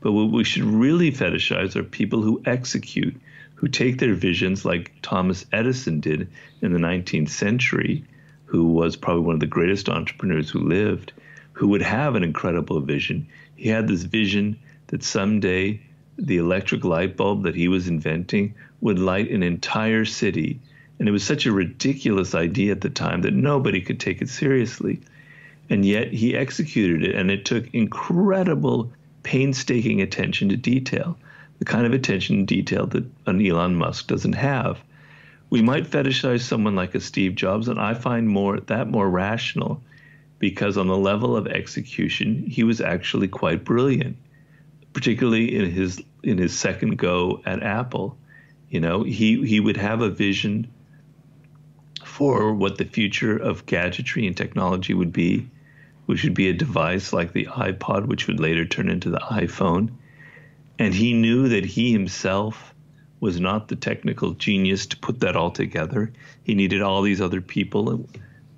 but 0.00 0.12
what 0.12 0.30
we 0.30 0.44
should 0.44 0.64
really 0.64 1.12
fetishize 1.12 1.76
are 1.76 1.82
people 1.82 2.22
who 2.22 2.42
execute 2.44 3.20
who 3.56 3.68
take 3.68 3.98
their 3.98 4.14
visions 4.14 4.64
like 4.64 4.92
Thomas 5.02 5.46
Edison 5.50 6.00
did 6.00 6.28
in 6.60 6.72
the 6.72 6.78
19th 6.78 7.30
century, 7.30 8.04
who 8.44 8.66
was 8.66 8.96
probably 8.96 9.22
one 9.22 9.34
of 9.34 9.40
the 9.40 9.46
greatest 9.46 9.88
entrepreneurs 9.88 10.50
who 10.50 10.60
lived, 10.60 11.12
who 11.52 11.68
would 11.68 11.82
have 11.82 12.14
an 12.14 12.22
incredible 12.22 12.80
vision. 12.80 13.26
He 13.56 13.70
had 13.70 13.88
this 13.88 14.02
vision 14.02 14.58
that 14.88 15.02
someday 15.02 15.80
the 16.18 16.36
electric 16.36 16.84
light 16.84 17.16
bulb 17.16 17.44
that 17.44 17.54
he 17.54 17.68
was 17.68 17.88
inventing 17.88 18.54
would 18.82 18.98
light 18.98 19.30
an 19.30 19.42
entire 19.42 20.04
city. 20.04 20.60
And 20.98 21.08
it 21.08 21.12
was 21.12 21.24
such 21.24 21.46
a 21.46 21.52
ridiculous 21.52 22.34
idea 22.34 22.72
at 22.72 22.82
the 22.82 22.90
time 22.90 23.22
that 23.22 23.34
nobody 23.34 23.80
could 23.80 24.00
take 24.00 24.20
it 24.20 24.28
seriously. 24.28 25.00
And 25.68 25.84
yet 25.84 26.12
he 26.12 26.36
executed 26.36 27.02
it, 27.02 27.16
and 27.16 27.30
it 27.30 27.44
took 27.44 27.72
incredible, 27.74 28.92
painstaking 29.22 30.00
attention 30.00 30.48
to 30.50 30.56
detail 30.56 31.18
the 31.58 31.64
kind 31.64 31.86
of 31.86 31.92
attention 31.92 32.38
to 32.38 32.54
detail 32.54 32.86
that 32.86 33.04
an 33.26 33.44
Elon 33.44 33.76
Musk 33.76 34.06
doesn't 34.06 34.34
have. 34.34 34.80
we 35.48 35.62
might 35.62 35.88
fetishize 35.88 36.40
someone 36.40 36.74
like 36.74 36.94
a 36.96 37.00
Steve 37.00 37.36
Jobs, 37.36 37.68
and 37.68 37.80
I 37.80 37.94
find 37.94 38.28
more 38.28 38.58
that 38.58 38.88
more 38.88 39.08
rational 39.08 39.80
because 40.40 40.76
on 40.76 40.88
the 40.88 40.96
level 40.96 41.36
of 41.36 41.46
execution, 41.46 42.44
he 42.48 42.64
was 42.64 42.80
actually 42.80 43.28
quite 43.28 43.64
brilliant, 43.64 44.16
particularly 44.92 45.54
in 45.54 45.70
his 45.70 46.02
in 46.22 46.36
his 46.36 46.58
second 46.58 46.98
go 46.98 47.40
at 47.46 47.62
Apple. 47.62 48.18
You 48.68 48.80
know, 48.80 49.04
he 49.04 49.46
he 49.46 49.60
would 49.60 49.76
have 49.76 50.00
a 50.00 50.10
vision 50.10 50.66
for 52.04 52.52
what 52.52 52.76
the 52.76 52.84
future 52.84 53.36
of 53.36 53.66
gadgetry 53.66 54.26
and 54.26 54.36
technology 54.36 54.94
would 54.94 55.12
be, 55.12 55.48
which 56.06 56.24
would 56.24 56.34
be 56.34 56.48
a 56.48 56.54
device 56.54 57.12
like 57.12 57.32
the 57.32 57.46
iPod, 57.46 58.06
which 58.06 58.26
would 58.26 58.40
later 58.40 58.64
turn 58.64 58.88
into 58.88 59.10
the 59.10 59.18
iPhone. 59.18 59.90
And 60.78 60.94
he 60.94 61.12
knew 61.12 61.48
that 61.48 61.64
he 61.64 61.92
himself 61.92 62.74
was 63.20 63.40
not 63.40 63.68
the 63.68 63.76
technical 63.76 64.32
genius 64.32 64.86
to 64.86 64.96
put 64.96 65.20
that 65.20 65.36
all 65.36 65.50
together. 65.50 66.12
He 66.44 66.54
needed 66.54 66.82
all 66.82 67.02
these 67.02 67.20
other 67.20 67.40
people 67.40 68.06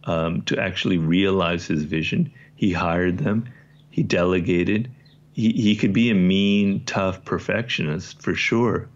um, 0.05 0.43
to 0.43 0.59
actually 0.59 0.99
realize 0.99 1.67
his 1.67 1.85
vision. 1.85 2.33
He 2.57 2.73
hired 2.73 3.19
them, 3.19 3.49
he 3.91 4.03
delegated. 4.03 4.91
He, 5.33 5.53
he 5.53 5.77
could 5.77 5.93
be 5.93 6.11
a 6.11 6.15
mean, 6.15 6.85
tough 6.85 7.25
perfectionist 7.25 8.21
for 8.21 8.35
sure, 8.35 8.89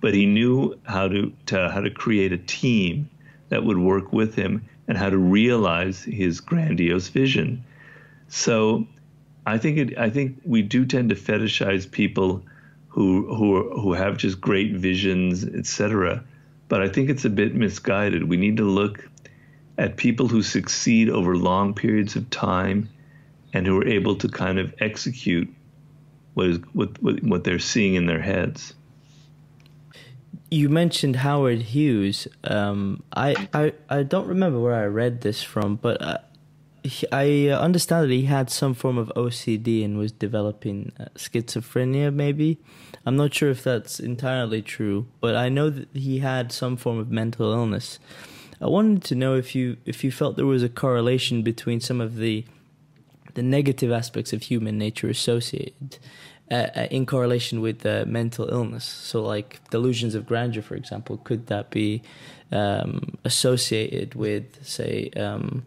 but 0.00 0.12
he 0.12 0.26
knew 0.26 0.78
how 0.82 1.06
to, 1.08 1.32
to 1.46 1.70
how 1.70 1.80
to 1.80 1.90
create 1.90 2.32
a 2.32 2.38
team 2.38 3.08
that 3.48 3.64
would 3.64 3.78
work 3.78 4.12
with 4.12 4.34
him 4.34 4.64
and 4.88 4.98
how 4.98 5.08
to 5.10 5.16
realize 5.16 6.02
his 6.02 6.40
grandiose 6.40 7.08
vision. 7.08 7.64
So, 8.36 8.84
I 9.46 9.58
think 9.58 9.78
it, 9.78 9.96
I 9.96 10.10
think 10.10 10.40
we 10.44 10.60
do 10.60 10.84
tend 10.84 11.10
to 11.10 11.14
fetishize 11.14 11.88
people 11.88 12.42
who 12.88 13.32
who 13.32 13.80
who 13.80 13.92
have 13.92 14.16
just 14.16 14.40
great 14.40 14.74
visions, 14.74 15.44
etc. 15.44 16.24
But 16.68 16.82
I 16.82 16.88
think 16.88 17.10
it's 17.10 17.24
a 17.24 17.30
bit 17.30 17.54
misguided. 17.54 18.28
We 18.28 18.36
need 18.36 18.56
to 18.56 18.64
look 18.64 19.08
at 19.78 19.96
people 19.96 20.26
who 20.26 20.42
succeed 20.42 21.10
over 21.10 21.36
long 21.36 21.74
periods 21.74 22.16
of 22.16 22.28
time 22.30 22.88
and 23.52 23.68
who 23.68 23.80
are 23.80 23.86
able 23.86 24.16
to 24.16 24.28
kind 24.28 24.58
of 24.58 24.74
execute 24.80 25.48
what 26.34 26.48
is 26.48 26.58
what 26.72 27.00
what, 27.00 27.22
what 27.22 27.44
they're 27.44 27.60
seeing 27.60 27.94
in 27.94 28.06
their 28.06 28.20
heads. 28.20 28.74
You 30.50 30.68
mentioned 30.68 31.14
Howard 31.14 31.62
Hughes. 31.62 32.26
Um, 32.42 33.04
I, 33.14 33.48
I 33.54 33.72
I 33.88 34.02
don't 34.02 34.26
remember 34.26 34.58
where 34.58 34.74
I 34.74 34.86
read 34.86 35.20
this 35.20 35.40
from, 35.40 35.76
but 35.76 36.02
I 37.10 37.48
understand 37.48 38.04
that 38.04 38.14
he 38.14 38.26
had 38.26 38.50
some 38.50 38.74
form 38.74 38.98
of 38.98 39.10
OCD 39.16 39.84
and 39.84 39.96
was 39.96 40.12
developing 40.12 40.92
uh, 41.00 41.06
schizophrenia. 41.14 42.12
Maybe 42.12 42.58
I'm 43.06 43.16
not 43.16 43.32
sure 43.32 43.50
if 43.50 43.64
that's 43.64 43.98
entirely 43.98 44.60
true, 44.60 45.06
but 45.20 45.34
I 45.34 45.48
know 45.48 45.70
that 45.70 45.88
he 45.94 46.18
had 46.18 46.52
some 46.52 46.76
form 46.76 46.98
of 46.98 47.10
mental 47.10 47.52
illness. 47.52 47.98
I 48.60 48.66
wanted 48.66 49.02
to 49.04 49.14
know 49.14 49.34
if 49.34 49.54
you 49.54 49.78
if 49.86 50.04
you 50.04 50.12
felt 50.12 50.36
there 50.36 50.46
was 50.46 50.62
a 50.62 50.68
correlation 50.68 51.42
between 51.42 51.80
some 51.80 52.00
of 52.00 52.16
the 52.16 52.44
the 53.34 53.42
negative 53.42 53.90
aspects 53.90 54.32
of 54.32 54.42
human 54.42 54.78
nature 54.78 55.08
associated 55.08 55.98
uh, 56.50 56.68
uh, 56.76 56.86
in 56.90 57.06
correlation 57.06 57.60
with 57.60 57.84
uh, 57.86 58.04
mental 58.06 58.48
illness. 58.48 58.84
So, 58.84 59.22
like 59.22 59.60
delusions 59.70 60.14
of 60.14 60.26
grandeur, 60.26 60.62
for 60.62 60.74
example, 60.74 61.16
could 61.16 61.46
that 61.46 61.70
be 61.70 62.02
um, 62.52 63.16
associated 63.24 64.14
with, 64.14 64.64
say, 64.66 65.10
um, 65.16 65.64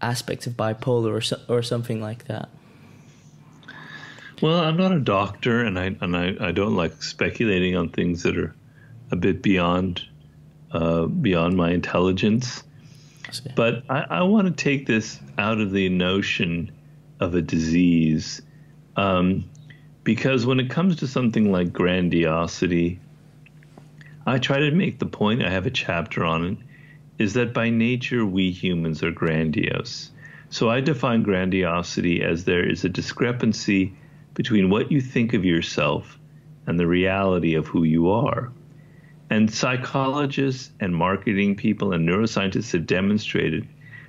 aspects 0.00 0.46
of 0.46 0.54
bipolar 0.54 1.12
or 1.12 1.20
so, 1.20 1.38
or 1.48 1.62
something 1.62 2.00
like 2.00 2.24
that? 2.24 2.48
Well, 4.40 4.60
I'm 4.60 4.76
not 4.76 4.92
a 4.92 5.00
doctor, 5.00 5.64
and 5.64 5.78
I 5.78 5.96
and 6.00 6.16
I, 6.16 6.36
I 6.40 6.52
don't 6.52 6.76
like 6.76 7.02
speculating 7.02 7.76
on 7.76 7.88
things 7.88 8.22
that 8.22 8.38
are 8.38 8.54
a 9.10 9.16
bit 9.16 9.42
beyond 9.42 10.02
uh, 10.72 11.06
beyond 11.06 11.56
my 11.56 11.70
intelligence. 11.70 12.62
But 13.56 13.84
I, 13.90 14.06
I 14.08 14.22
want 14.22 14.46
to 14.46 14.52
take 14.52 14.86
this 14.86 15.20
out 15.36 15.60
of 15.60 15.72
the 15.72 15.88
notion 15.88 16.72
of 17.20 17.34
a 17.34 17.42
disease, 17.42 18.40
um, 18.96 19.44
because 20.04 20.46
when 20.46 20.60
it 20.60 20.70
comes 20.70 20.96
to 20.96 21.06
something 21.06 21.52
like 21.52 21.72
grandiosity, 21.72 23.00
I 24.26 24.38
try 24.38 24.60
to 24.60 24.70
make 24.70 24.98
the 24.98 25.06
point. 25.06 25.42
I 25.42 25.50
have 25.50 25.66
a 25.66 25.70
chapter 25.70 26.24
on 26.24 26.44
it. 26.44 26.58
Is 27.18 27.34
that 27.34 27.52
by 27.52 27.68
nature 27.68 28.24
we 28.24 28.50
humans 28.52 29.02
are 29.02 29.10
grandiose? 29.10 30.10
So 30.50 30.70
I 30.70 30.80
define 30.80 31.24
grandiosity 31.24 32.22
as 32.22 32.44
there 32.44 32.64
is 32.64 32.84
a 32.84 32.88
discrepancy 32.88 33.92
between 34.34 34.70
what 34.70 34.92
you 34.92 35.00
think 35.00 35.34
of 35.34 35.44
yourself 35.44 36.16
and 36.66 36.78
the 36.78 36.86
reality 36.86 37.54
of 37.54 37.66
who 37.66 37.82
you 37.82 38.10
are. 38.10 38.52
And 39.30 39.52
psychologists 39.52 40.70
and 40.80 40.94
marketing 40.94 41.56
people 41.56 41.92
and 41.92 42.08
neuroscientists 42.08 42.72
have 42.72 42.86
demonstrated 42.86 43.66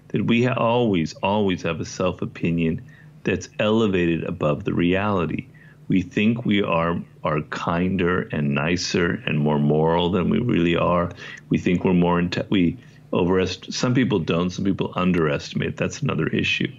that 0.09 0.25
we 0.25 0.47
always, 0.47 1.13
always 1.15 1.63
have 1.63 1.81
a 1.81 1.85
self 1.85 2.21
opinion 2.21 2.81
that's 3.23 3.49
elevated 3.59 4.23
above 4.23 4.63
the 4.63 4.73
reality. 4.73 5.47
We 5.87 6.03
think 6.03 6.45
we 6.45 6.61
are, 6.61 7.01
are 7.23 7.41
kinder 7.41 8.29
and 8.31 8.53
nicer 8.53 9.21
and 9.25 9.39
more 9.39 9.59
moral 9.59 10.11
than 10.11 10.29
we 10.29 10.39
really 10.39 10.75
are. 10.75 11.11
We 11.49 11.57
think 11.57 11.83
we're 11.83 11.93
more, 11.93 12.21
inte- 12.21 12.49
we 12.49 12.77
overestimate, 13.13 13.73
some 13.73 13.93
people 13.93 14.19
don't, 14.19 14.49
some 14.49 14.65
people 14.65 14.93
underestimate. 14.95 15.77
That's 15.77 16.01
another 16.01 16.27
issue. 16.27 16.71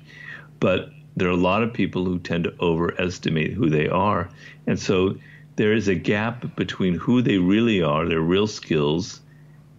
But 0.58 0.90
there 1.16 1.28
are 1.28 1.32
a 1.32 1.36
lot 1.36 1.62
of 1.62 1.72
people 1.72 2.04
who 2.04 2.18
tend 2.18 2.44
to 2.44 2.54
overestimate 2.60 3.52
who 3.52 3.68
they 3.68 3.88
are. 3.88 4.30
And 4.66 4.78
so 4.78 5.16
there 5.56 5.72
is 5.72 5.88
a 5.88 5.94
gap 5.94 6.56
between 6.56 6.94
who 6.94 7.22
they 7.22 7.38
really 7.38 7.82
are, 7.82 8.06
their 8.06 8.20
real 8.20 8.46
skills, 8.46 9.20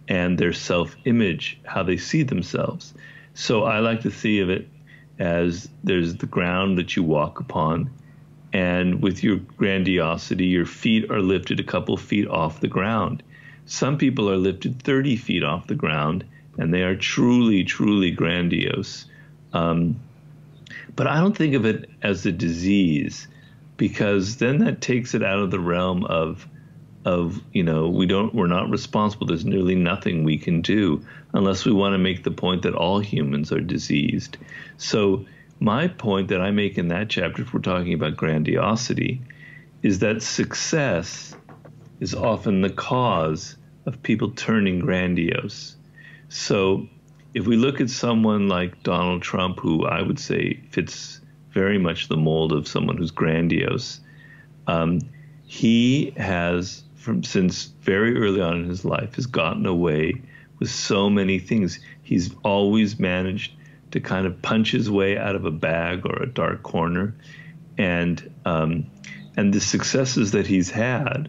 and 0.08 0.38
their 0.38 0.52
self 0.52 0.94
image, 1.04 1.58
how 1.64 1.82
they 1.82 1.96
see 1.96 2.22
themselves. 2.22 2.94
So 3.34 3.64
I 3.64 3.78
like 3.78 4.02
to 4.02 4.10
think 4.10 4.42
of 4.42 4.50
it 4.50 4.68
as 5.18 5.68
there's 5.82 6.16
the 6.16 6.26
ground 6.26 6.78
that 6.78 6.96
you 6.96 7.02
walk 7.02 7.40
upon, 7.40 7.90
and 8.52 9.02
with 9.02 9.24
your 9.24 9.36
grandiosity, 9.36 10.46
your 10.46 10.66
feet 10.66 11.10
are 11.10 11.20
lifted 11.20 11.58
a 11.60 11.64
couple 11.64 11.96
feet 11.96 12.28
off 12.28 12.60
the 12.60 12.68
ground. 12.68 13.22
Some 13.64 13.96
people 13.96 14.28
are 14.28 14.36
lifted 14.36 14.82
30 14.82 15.16
feet 15.16 15.42
off 15.42 15.66
the 15.66 15.74
ground, 15.74 16.24
and 16.58 16.72
they 16.72 16.82
are 16.82 16.96
truly, 16.96 17.64
truly 17.64 18.10
grandiose. 18.10 19.06
Um, 19.52 20.00
but 20.94 21.06
I 21.06 21.18
don't 21.20 21.36
think 21.36 21.54
of 21.54 21.64
it 21.64 21.88
as 22.02 22.26
a 22.26 22.32
disease 22.32 23.26
because 23.76 24.36
then 24.36 24.58
that 24.58 24.80
takes 24.80 25.14
it 25.14 25.22
out 25.22 25.38
of 25.38 25.50
the 25.50 25.60
realm 25.60 26.04
of 26.04 26.46
of 27.04 27.42
you 27.52 27.64
know 27.64 27.88
we 27.88 28.06
don't 28.06 28.32
we're 28.34 28.46
not 28.46 28.70
responsible. 28.70 29.26
There's 29.26 29.44
nearly 29.44 29.74
nothing 29.74 30.22
we 30.22 30.38
can 30.38 30.60
do 30.60 31.04
unless 31.34 31.64
we 31.64 31.72
want 31.72 31.94
to 31.94 31.98
make 31.98 32.22
the 32.22 32.30
point 32.30 32.62
that 32.62 32.74
all 32.74 33.00
humans 33.00 33.50
are 33.50 33.60
diseased. 33.60 34.36
So 34.76 35.26
my 35.62 35.86
point 35.86 36.26
that 36.26 36.40
i 36.40 36.50
make 36.50 36.76
in 36.76 36.88
that 36.88 37.08
chapter 37.08 37.42
if 37.42 37.54
we're 37.54 37.60
talking 37.60 37.94
about 37.94 38.16
grandiosity 38.16 39.20
is 39.82 40.00
that 40.00 40.20
success 40.20 41.36
is 42.00 42.16
often 42.16 42.62
the 42.62 42.70
cause 42.70 43.56
of 43.86 44.02
people 44.02 44.32
turning 44.32 44.80
grandiose 44.80 45.76
so 46.32 46.86
if 47.34 47.46
we 47.46 47.56
look 47.56 47.80
at 47.80 47.90
someone 47.90 48.48
like 48.48 48.82
donald 48.82 49.22
trump 49.22 49.58
who 49.60 49.86
i 49.86 50.02
would 50.02 50.18
say 50.18 50.54
fits 50.70 51.20
very 51.52 51.78
much 51.78 52.08
the 52.08 52.16
mold 52.16 52.52
of 52.52 52.66
someone 52.66 52.96
who's 52.96 53.10
grandiose. 53.10 54.00
Um, 54.66 55.00
he 55.44 56.14
has, 56.16 56.82
from 56.94 57.22
since 57.22 57.66
very 57.82 58.16
early 58.16 58.40
on 58.40 58.60
in 58.60 58.68
his 58.68 58.84
life, 58.84 59.16
has 59.16 59.26
gotten 59.26 59.66
away 59.66 60.22
with 60.58 60.70
so 60.70 61.10
many 61.10 61.38
things. 61.38 61.78
He's 62.02 62.34
always 62.42 62.98
managed 62.98 63.52
to 63.90 64.00
kind 64.00 64.26
of 64.26 64.40
punch 64.40 64.72
his 64.72 64.90
way 64.90 65.18
out 65.18 65.36
of 65.36 65.44
a 65.44 65.50
bag 65.50 66.06
or 66.06 66.22
a 66.22 66.26
dark 66.26 66.62
corner, 66.62 67.14
and 67.76 68.32
um, 68.46 68.86
and 69.36 69.52
the 69.52 69.60
successes 69.60 70.32
that 70.32 70.46
he's 70.46 70.70
had, 70.70 71.28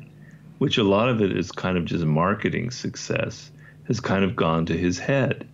which 0.59 0.77
a 0.77 0.83
lot 0.83 1.09
of 1.09 1.21
it 1.21 1.35
is 1.35 1.51
kind 1.51 1.77
of 1.77 1.83
just 1.83 2.05
marketing 2.05 2.71
success, 2.71 3.51
has 3.87 3.99
kind 3.99 4.23
of 4.23 4.35
gone 4.35 4.65
to 4.65 4.77
his 4.77 4.99
head, 4.99 5.47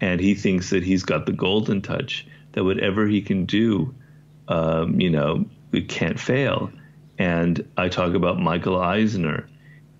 and 0.00 0.20
he 0.20 0.34
thinks 0.34 0.70
that 0.70 0.82
he's 0.82 1.04
got 1.04 1.26
the 1.26 1.32
golden 1.32 1.82
touch 1.82 2.26
that 2.52 2.64
whatever 2.64 3.06
he 3.06 3.20
can 3.20 3.46
do, 3.46 3.94
um, 4.48 5.00
you 5.00 5.10
know, 5.10 5.44
it 5.72 5.88
can't 5.88 6.20
fail. 6.20 6.70
And 7.18 7.66
I 7.76 7.88
talk 7.88 8.14
about 8.14 8.40
Michael 8.40 8.80
Eisner, 8.80 9.46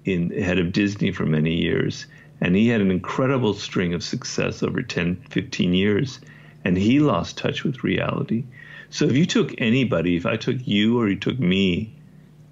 in 0.05 0.31
head 0.31 0.59
of 0.59 0.73
Disney 0.73 1.13
for 1.13 1.25
many 1.25 1.55
years, 1.55 2.07
and 2.41 2.55
he 2.55 2.69
had 2.69 2.81
an 2.81 2.91
incredible 2.91 3.55
string 3.55 3.95
of 3.95 4.05
success 4.05 4.63
over 4.63 4.83
10, 4.83 5.17
15 5.31 5.75
years, 5.75 6.21
and 6.65 6.77
he 6.77 7.01
lost 7.01 7.39
touch 7.39 7.65
with 7.65 7.85
reality. 7.85 8.45
So 8.91 9.07
if 9.07 9.17
you 9.17 9.27
took 9.27 9.55
anybody, 9.59 10.17
if 10.17 10.27
I 10.27 10.37
took 10.37 10.67
you 10.67 11.01
or 11.01 11.09
you 11.09 11.17
took 11.17 11.39
me, 11.39 11.94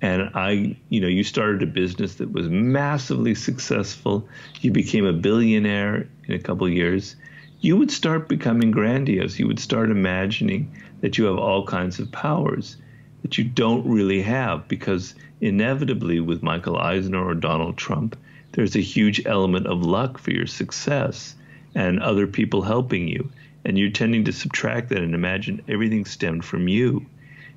and 0.03 0.31
I, 0.35 0.77
you 0.89 1.01
know, 1.01 1.07
you 1.07 1.23
started 1.23 1.63
a 1.63 1.67
business 1.67 2.17
that 2.17 2.33
was 2.33 2.49
massively 2.49 3.37
successful, 3.37 4.29
you 4.61 4.73
became 4.73 5.07
a 5.07 5.13
billionaire 5.13 6.09
in 6.27 6.35
a 6.35 6.41
couple 6.41 6.69
years, 6.69 7.15
you 7.61 7.77
would 7.77 7.93
start 7.93 8.29
becoming 8.29 8.73
grandiose. 8.73 9.39
You 9.39 9.47
would 9.47 9.61
start 9.61 9.93
imagining 9.93 10.73
that 11.01 11.17
you 11.17 11.27
have 11.27 11.39
all 11.39 11.65
kinds 11.65 12.01
of 12.01 12.11
powers 12.11 12.77
that 13.23 13.39
you 13.39 13.45
don't 13.45 13.87
really 13.87 14.21
have 14.23 14.67
because 14.67 15.15
inevitably 15.41 16.19
with 16.19 16.43
Michael 16.43 16.77
Eisner 16.77 17.25
or 17.25 17.35
Donald 17.35 17.77
Trump, 17.77 18.19
there's 18.51 18.75
a 18.75 18.81
huge 18.81 19.25
element 19.25 19.69
of 19.69 19.87
luck 19.87 20.19
for 20.19 20.33
your 20.33 20.49
success 20.49 21.37
and 21.77 22.01
other 22.01 22.27
people 22.27 22.63
helping 22.63 23.07
you. 23.07 23.31
And 23.65 23.79
you're 23.79 23.91
tending 23.91 24.25
to 24.25 24.33
subtract 24.33 24.89
that 24.89 24.99
and 24.99 25.15
imagine 25.15 25.63
everything 25.69 26.05
stemmed 26.05 26.45
from 26.45 26.67
you. 26.67 27.07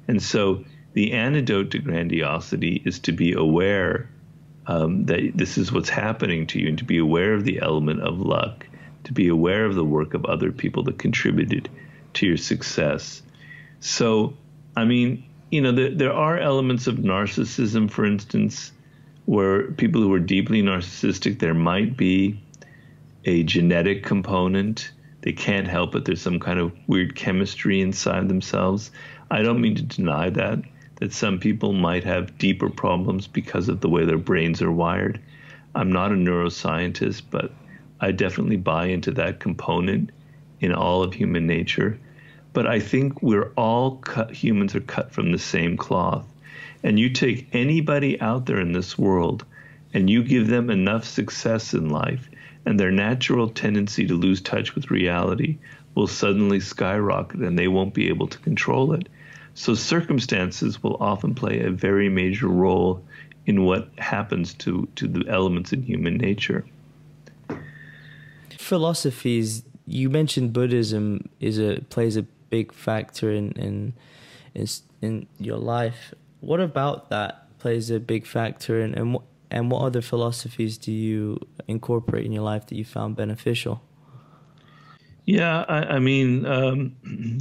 And 0.08 0.22
so 0.22 0.64
the 0.96 1.12
antidote 1.12 1.72
to 1.72 1.80
grandiosity 1.80 2.82
is 2.86 3.00
to 3.00 3.12
be 3.12 3.34
aware 3.34 4.10
um, 4.66 5.06
that 5.06 5.34
this 5.36 5.58
is 5.58 5.72
what's 5.72 5.90
happening 5.90 6.48
to 6.48 6.60
you 6.60 6.70
and 6.70 6.78
to 6.78 6.86
be 6.86 6.98
aware 6.98 7.34
of 7.34 7.44
the 7.44 7.60
element 7.62 8.02
of 8.02 8.20
luck, 8.20 8.66
to 9.04 9.12
be 9.12 9.28
aware 9.28 9.66
of 9.66 9.76
the 9.76 9.84
work 9.84 10.14
of 10.14 10.26
other 10.26 10.54
people 10.54 10.84
that 10.84 10.98
contributed 10.98 11.70
to 12.14 12.26
your 12.26 12.38
success. 12.38 13.22
So, 13.82 14.38
I 14.78 14.86
mean, 14.86 15.26
you 15.52 15.62
know, 15.62 15.74
there, 15.74 15.94
there 15.94 16.14
are 16.14 16.40
elements 16.40 16.88
of 16.88 16.96
narcissism, 16.96 17.92
for 17.92 18.06
instance, 18.06 18.72
where 19.26 19.72
people 19.74 20.02
who 20.02 20.14
are 20.14 20.20
deeply 20.20 20.62
narcissistic, 20.62 21.40
there 21.40 21.54
might 21.54 21.98
be 21.98 22.40
a 23.26 23.44
genetic 23.44 24.04
component. 24.04 24.92
They 25.22 25.34
can't 25.34 25.68
help 25.68 25.94
it. 25.94 26.06
There's 26.06 26.22
some 26.22 26.40
kind 26.40 26.60
of 26.60 26.72
weird 26.88 27.16
chemistry 27.16 27.82
inside 27.82 28.30
themselves. 28.30 28.92
I 29.30 29.42
don't 29.42 29.60
mean 29.60 29.76
to 29.76 29.82
deny 29.82 30.30
that, 30.30 30.60
that 30.98 31.14
some 31.14 31.40
people 31.40 31.74
might 31.74 32.04
have 32.04 32.38
deeper 32.38 32.70
problems 32.70 33.28
because 33.28 33.70
of 33.70 33.82
the 33.82 33.90
way 33.90 34.06
their 34.06 34.18
brains 34.18 34.62
are 34.62 34.72
wired. 34.72 35.20
I'm 35.74 35.92
not 35.92 36.12
a 36.12 36.16
neuroscientist, 36.16 37.24
but 37.30 37.52
I 38.00 38.12
definitely 38.12 38.58
buy 38.58 38.88
into 38.88 39.12
that 39.12 39.40
component 39.40 40.12
in 40.62 40.74
all 40.74 41.04
of 41.04 41.14
human 41.14 41.48
nature. 41.48 42.00
But 42.54 42.68
I 42.68 42.80
think 42.80 43.22
we're 43.22 43.52
all 43.58 43.98
cut, 43.98 44.32
humans 44.32 44.76
are 44.76 44.82
cut 44.82 45.12
from 45.12 45.32
the 45.32 45.40
same 45.40 45.76
cloth. 45.76 46.26
And 46.84 46.98
you 47.00 47.10
take 47.10 47.50
anybody 47.52 48.20
out 48.22 48.46
there 48.46 48.62
in 48.62 48.72
this 48.72 48.98
world 48.98 49.46
and 49.94 50.10
you 50.10 50.24
give 50.24 50.48
them 50.48 50.70
enough 50.70 51.06
success 51.06 51.74
in 51.74 51.90
life, 51.90 52.30
and 52.66 52.80
their 52.80 52.92
natural 52.92 53.48
tendency 53.50 54.06
to 54.08 54.14
lose 54.14 54.42
touch 54.42 54.76
with 54.76 54.92
reality 54.92 55.58
will 55.96 56.08
suddenly 56.08 56.60
skyrocket 56.60 57.40
and 57.40 57.58
they 57.58 57.70
won't 57.70 57.94
be 57.94 58.10
able 58.10 58.28
to 58.28 58.38
control 58.40 58.92
it. 58.94 59.08
So, 59.56 59.74
circumstances 59.74 60.84
will 60.84 60.98
often 61.00 61.34
play 61.34 61.62
a 61.62 61.72
very 61.72 62.10
major 62.10 62.48
role 62.48 63.04
in 63.46 63.64
what 63.64 63.90
happens 63.98 64.54
to, 64.56 64.88
to 64.96 65.08
the 65.08 65.26
elements 65.30 65.72
in 65.72 65.82
human 65.82 66.18
nature. 66.18 66.66
Philosophies, 68.58 69.64
you 69.86 70.10
mentioned 70.10 70.52
Buddhism 70.52 71.30
is 71.40 71.58
a 71.58 71.82
plays 71.90 72.18
a 72.18 72.24
big 72.50 72.74
factor 72.74 73.32
in 73.32 73.52
in 73.54 73.94
in, 74.54 74.68
in 75.02 75.28
your 75.40 75.58
life. 75.58 76.14
What 76.42 76.60
about 76.60 77.10
that 77.10 77.58
plays 77.60 77.90
a 77.92 78.00
big 78.00 78.26
factor, 78.26 78.82
and 78.82 78.96
and 78.96 79.14
what 79.14 79.24
and 79.52 79.72
what 79.72 79.82
other 79.84 80.02
philosophies 80.02 80.78
do 80.78 80.92
you 80.92 81.40
incorporate 81.68 82.26
in 82.26 82.32
your 82.32 82.44
life 82.44 82.66
that 82.68 82.76
you 82.76 82.86
found 82.86 83.16
beneficial? 83.16 83.82
Yeah, 85.26 85.66
I, 85.68 85.96
I 85.96 86.00
mean, 86.00 86.46
um, 86.46 86.96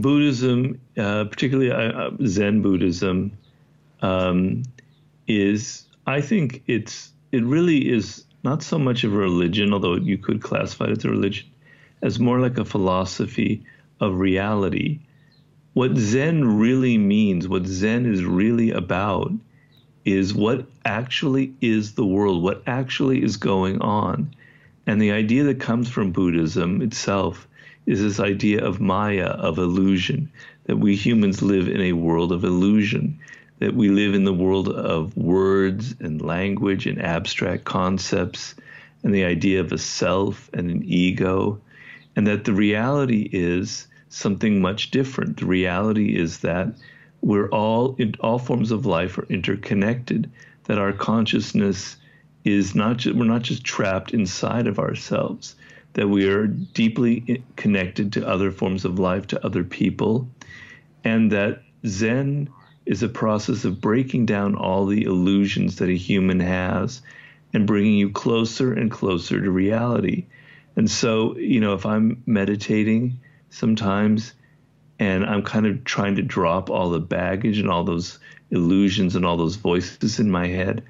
Buddhism, 0.00 0.80
uh, 0.96 1.24
particularly 1.24 1.70
uh, 1.70 2.10
Zen 2.26 2.62
Buddhism, 2.62 3.32
um, 4.00 4.62
is 5.28 5.84
I 6.06 6.20
think 6.20 6.62
it's 6.66 7.12
it 7.30 7.44
really 7.44 7.88
is 7.88 8.24
not 8.42 8.62
so 8.62 8.78
much 8.78 9.04
of 9.04 9.12
a 9.12 9.16
religion, 9.16 9.72
although 9.72 9.94
you 9.94 10.18
could 10.18 10.42
classify 10.42 10.86
it 10.86 10.98
as 10.98 11.04
a 11.04 11.10
religion, 11.10 11.46
as 12.02 12.18
more 12.18 12.40
like 12.40 12.58
a 12.58 12.64
philosophy 12.64 13.64
of 14.00 14.18
reality 14.18 14.98
what 15.74 15.96
Zen 15.96 16.58
really 16.58 16.98
means, 16.98 17.48
what 17.48 17.66
Zen 17.66 18.06
is 18.06 18.24
really 18.24 18.70
about, 18.70 19.32
is 20.04 20.34
what 20.34 20.66
actually 20.84 21.54
is 21.60 21.94
the 21.94 22.04
world, 22.04 22.42
what 22.42 22.62
actually 22.66 23.22
is 23.22 23.36
going 23.36 23.80
on. 23.80 24.34
And 24.86 25.00
the 25.00 25.12
idea 25.12 25.44
that 25.44 25.60
comes 25.60 25.88
from 25.88 26.12
Buddhism 26.12 26.82
itself 26.82 27.46
is 27.86 28.00
this 28.00 28.20
idea 28.20 28.64
of 28.64 28.80
Maya, 28.80 29.26
of 29.26 29.58
illusion, 29.58 30.30
that 30.64 30.78
we 30.78 30.94
humans 30.94 31.42
live 31.42 31.68
in 31.68 31.80
a 31.80 31.92
world 31.92 32.32
of 32.32 32.44
illusion, 32.44 33.18
that 33.58 33.74
we 33.74 33.88
live 33.88 34.14
in 34.14 34.24
the 34.24 34.32
world 34.32 34.68
of 34.68 35.16
words 35.16 35.94
and 36.00 36.22
language 36.22 36.86
and 36.86 37.00
abstract 37.00 37.64
concepts, 37.64 38.54
and 39.02 39.14
the 39.14 39.24
idea 39.24 39.60
of 39.60 39.72
a 39.72 39.78
self 39.78 40.48
and 40.52 40.70
an 40.70 40.82
ego, 40.84 41.60
and 42.14 42.26
that 42.26 42.44
the 42.44 42.52
reality 42.52 43.28
is 43.32 43.88
something 44.08 44.60
much 44.60 44.90
different. 44.90 45.38
The 45.38 45.46
reality 45.46 46.16
is 46.16 46.38
that 46.40 46.68
we're 47.20 47.48
all 47.48 47.96
in 47.98 48.14
all 48.20 48.38
forms 48.38 48.70
of 48.70 48.86
life 48.86 49.16
are 49.18 49.26
interconnected. 49.28 50.30
That 50.64 50.78
our 50.78 50.92
consciousness 50.92 51.96
is 52.44 52.74
not 52.74 52.98
just, 52.98 53.16
we're 53.16 53.24
not 53.24 53.42
just 53.42 53.64
trapped 53.64 54.12
inside 54.12 54.66
of 54.66 54.78
ourselves. 54.78 55.56
That 55.94 56.08
we 56.08 56.28
are 56.28 56.46
deeply 56.46 57.44
connected 57.56 58.12
to 58.14 58.26
other 58.26 58.50
forms 58.50 58.84
of 58.84 58.98
life, 58.98 59.26
to 59.28 59.44
other 59.44 59.64
people, 59.64 60.28
and 61.04 61.30
that 61.32 61.62
Zen 61.86 62.48
is 62.86 63.02
a 63.02 63.08
process 63.08 63.64
of 63.64 63.80
breaking 63.80 64.26
down 64.26 64.54
all 64.54 64.86
the 64.86 65.04
illusions 65.04 65.76
that 65.76 65.88
a 65.88 65.96
human 65.96 66.40
has 66.40 67.02
and 67.52 67.66
bringing 67.66 67.94
you 67.94 68.10
closer 68.10 68.72
and 68.72 68.90
closer 68.90 69.40
to 69.40 69.50
reality. 69.50 70.26
And 70.76 70.90
so, 70.90 71.36
you 71.36 71.60
know, 71.60 71.74
if 71.74 71.84
I'm 71.84 72.22
meditating 72.26 73.20
sometimes 73.50 74.32
and 74.98 75.24
I'm 75.24 75.42
kind 75.42 75.66
of 75.66 75.84
trying 75.84 76.16
to 76.16 76.22
drop 76.22 76.70
all 76.70 76.90
the 76.90 77.00
baggage 77.00 77.58
and 77.58 77.68
all 77.68 77.84
those 77.84 78.18
illusions 78.50 79.16
and 79.16 79.24
all 79.24 79.36
those 79.36 79.56
voices 79.56 80.20
in 80.20 80.30
my 80.30 80.46
head. 80.46 80.84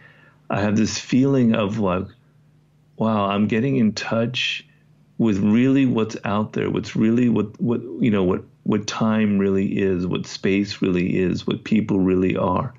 I 0.50 0.60
have 0.60 0.76
this 0.76 0.98
feeling 0.98 1.54
of 1.54 1.78
like, 1.78 2.06
wow, 2.96 3.26
I'm 3.26 3.46
getting 3.46 3.76
in 3.76 3.92
touch 3.92 4.66
with 5.18 5.38
really 5.38 5.86
what's 5.86 6.16
out 6.24 6.52
there, 6.52 6.70
what's 6.70 6.96
really 6.96 7.28
what 7.28 7.60
what 7.60 7.80
you 8.00 8.10
know 8.10 8.24
what 8.24 8.42
what 8.64 8.86
time 8.86 9.38
really 9.38 9.78
is, 9.78 10.06
what 10.06 10.26
space 10.26 10.82
really 10.82 11.18
is, 11.18 11.46
what 11.46 11.64
people 11.64 11.98
really 12.00 12.36
are, 12.36 12.72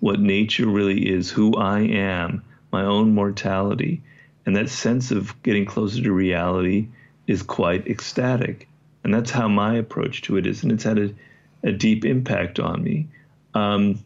what 0.00 0.20
nature 0.20 0.66
really 0.66 1.08
is, 1.08 1.30
who 1.30 1.54
I 1.56 1.80
am, 1.80 2.42
my 2.72 2.82
own 2.82 3.14
mortality, 3.14 4.02
and 4.44 4.56
that 4.56 4.70
sense 4.70 5.10
of 5.10 5.40
getting 5.42 5.66
closer 5.66 6.02
to 6.02 6.12
reality 6.12 6.88
is 7.26 7.42
quite 7.42 7.86
ecstatic. 7.86 8.68
And 9.04 9.12
that's 9.12 9.30
how 9.30 9.48
my 9.48 9.74
approach 9.74 10.22
to 10.22 10.36
it 10.36 10.46
is. 10.46 10.62
And 10.62 10.72
it's 10.72 10.84
had 10.84 10.98
a, 10.98 11.14
a 11.62 11.72
deep 11.72 12.04
impact 12.04 12.58
on 12.58 12.82
me. 12.82 13.08
Um, 13.54 14.04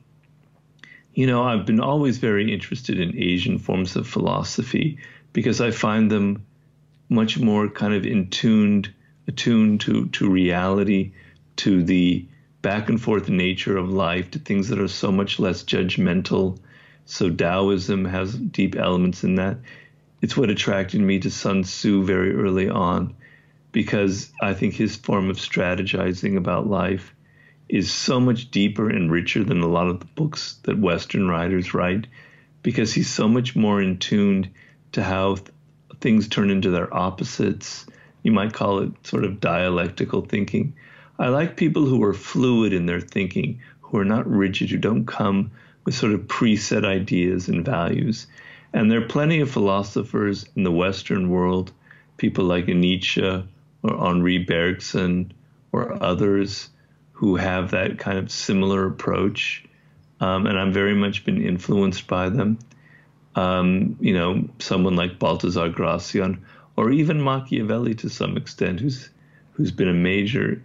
you 1.14 1.26
know, 1.26 1.42
I've 1.42 1.66
been 1.66 1.80
always 1.80 2.18
very 2.18 2.52
interested 2.52 3.00
in 3.00 3.16
Asian 3.16 3.58
forms 3.58 3.96
of 3.96 4.06
philosophy 4.06 4.98
because 5.32 5.60
I 5.60 5.70
find 5.70 6.10
them 6.10 6.44
much 7.10 7.38
more 7.38 7.68
kind 7.68 7.92
of 7.92 8.06
in 8.06 8.30
tuned, 8.30 8.92
attuned 9.28 9.82
to, 9.82 10.06
to 10.08 10.30
reality, 10.30 11.12
to 11.56 11.82
the 11.82 12.26
back 12.62 12.88
and 12.88 13.00
forth 13.00 13.28
nature 13.28 13.76
of 13.76 13.90
life, 13.90 14.30
to 14.30 14.38
things 14.38 14.68
that 14.68 14.80
are 14.80 14.88
so 14.88 15.12
much 15.12 15.38
less 15.38 15.62
judgmental. 15.62 16.58
So 17.04 17.28
Taoism 17.28 18.06
has 18.06 18.34
deep 18.34 18.76
elements 18.76 19.24
in 19.24 19.34
that. 19.34 19.58
It's 20.22 20.36
what 20.36 20.50
attracted 20.50 21.00
me 21.00 21.18
to 21.20 21.30
Sun 21.30 21.64
Tzu 21.64 22.04
very 22.04 22.34
early 22.34 22.68
on 22.68 23.14
because 23.72 24.32
I 24.40 24.54
think 24.54 24.74
his 24.74 24.96
form 24.96 25.30
of 25.30 25.36
strategizing 25.36 26.36
about 26.36 26.68
life 26.68 27.14
is 27.68 27.92
so 27.92 28.18
much 28.18 28.50
deeper 28.50 28.90
and 28.90 29.10
richer 29.10 29.44
than 29.44 29.60
a 29.60 29.68
lot 29.68 29.88
of 29.88 30.00
the 30.00 30.06
books 30.06 30.58
that 30.64 30.78
Western 30.78 31.28
writers 31.28 31.72
write, 31.72 32.06
because 32.62 32.92
he's 32.92 33.08
so 33.08 33.28
much 33.28 33.54
more 33.54 33.80
in 33.80 33.98
tune 33.98 34.50
to 34.92 35.02
how 35.02 35.36
things 36.00 36.28
turn 36.28 36.50
into 36.50 36.70
their 36.70 36.92
opposites. 36.94 37.86
You 38.22 38.32
might 38.32 38.52
call 38.52 38.80
it 38.80 38.92
sort 39.06 39.24
of 39.24 39.40
dialectical 39.40 40.22
thinking. 40.22 40.74
I 41.18 41.28
like 41.28 41.56
people 41.56 41.84
who 41.84 42.02
are 42.02 42.14
fluid 42.14 42.72
in 42.72 42.86
their 42.86 43.00
thinking, 43.00 43.60
who 43.80 43.98
are 43.98 44.04
not 44.04 44.30
rigid, 44.30 44.70
who 44.70 44.78
don't 44.78 45.06
come 45.06 45.50
with 45.84 45.94
sort 45.94 46.12
of 46.12 46.22
preset 46.22 46.84
ideas 46.84 47.48
and 47.48 47.64
values. 47.64 48.26
And 48.72 48.90
there 48.90 49.02
are 49.02 49.08
plenty 49.08 49.40
of 49.40 49.50
philosophers 49.50 50.46
in 50.54 50.62
the 50.62 50.70
Western 50.70 51.28
world, 51.28 51.72
people 52.16 52.44
like 52.44 52.68
Nietzsche 52.68 53.44
or 53.82 53.96
Henri 53.96 54.38
Bergson 54.38 55.32
or 55.72 56.02
others 56.02 56.68
who 57.12 57.36
have 57.36 57.72
that 57.72 57.98
kind 57.98 58.18
of 58.18 58.30
similar 58.30 58.86
approach. 58.86 59.64
Um, 60.20 60.46
and 60.46 60.58
I've 60.58 60.72
very 60.72 60.94
much 60.94 61.24
been 61.24 61.42
influenced 61.42 62.06
by 62.06 62.28
them. 62.28 62.58
Um, 63.40 63.96
you 64.00 64.12
know, 64.12 64.48
someone 64.58 64.96
like 64.96 65.18
Baltasar 65.18 65.72
Gracian 65.72 66.44
or 66.76 66.90
even 66.90 67.22
Machiavelli 67.22 67.94
to 67.96 68.10
some 68.10 68.36
extent, 68.36 68.80
who's 68.80 69.08
who's 69.52 69.70
been 69.70 69.88
a 69.88 69.94
major 69.94 70.62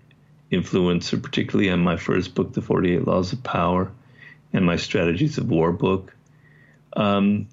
influencer, 0.51 1.21
particularly 1.21 1.69
on 1.69 1.79
my 1.79 1.95
first 1.95 2.35
book, 2.35 2.53
The 2.53 2.61
48 2.61 3.07
Laws 3.07 3.33
of 3.33 3.43
Power, 3.43 3.91
and 4.53 4.65
my 4.65 4.75
Strategies 4.75 5.37
of 5.37 5.49
War 5.49 5.71
book. 5.71 6.13
Um, 6.97 7.47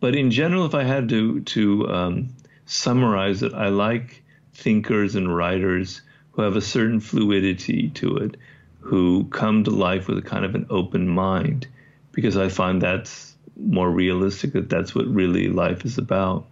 but 0.00 0.14
in 0.14 0.30
general, 0.30 0.64
if 0.64 0.74
I 0.74 0.84
had 0.84 1.08
to 1.08 1.40
to 1.40 1.88
um, 1.88 2.28
summarize 2.66 3.42
it, 3.42 3.54
I 3.54 3.68
like 3.68 4.22
thinkers 4.54 5.16
and 5.16 5.34
writers 5.34 6.02
who 6.32 6.42
have 6.42 6.56
a 6.56 6.60
certain 6.60 7.00
fluidity 7.00 7.90
to 7.90 8.16
it, 8.18 8.36
who 8.80 9.24
come 9.24 9.64
to 9.64 9.70
life 9.70 10.06
with 10.06 10.18
a 10.18 10.22
kind 10.22 10.44
of 10.44 10.54
an 10.54 10.66
open 10.70 11.08
mind, 11.08 11.66
because 12.12 12.36
I 12.36 12.48
find 12.48 12.80
that's 12.80 13.34
more 13.58 13.90
realistic 13.90 14.52
that 14.52 14.70
that's 14.70 14.94
what 14.94 15.06
really 15.06 15.48
life 15.48 15.84
is 15.84 15.98
about. 15.98 16.46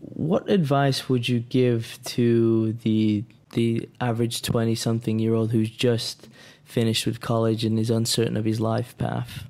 What 0.00 0.48
advice 0.50 1.08
would 1.08 1.28
you 1.28 1.40
give 1.40 1.98
to 2.04 2.74
the 2.74 3.24
the 3.52 3.88
average 4.00 4.42
twenty 4.42 4.74
something 4.74 5.18
year 5.18 5.34
old 5.34 5.50
who's 5.50 5.70
just 5.70 6.28
finished 6.64 7.06
with 7.06 7.20
college 7.20 7.64
and 7.64 7.78
is 7.78 7.90
uncertain 7.90 8.36
of 8.36 8.44
his 8.44 8.60
life 8.60 8.96
path? 8.98 9.44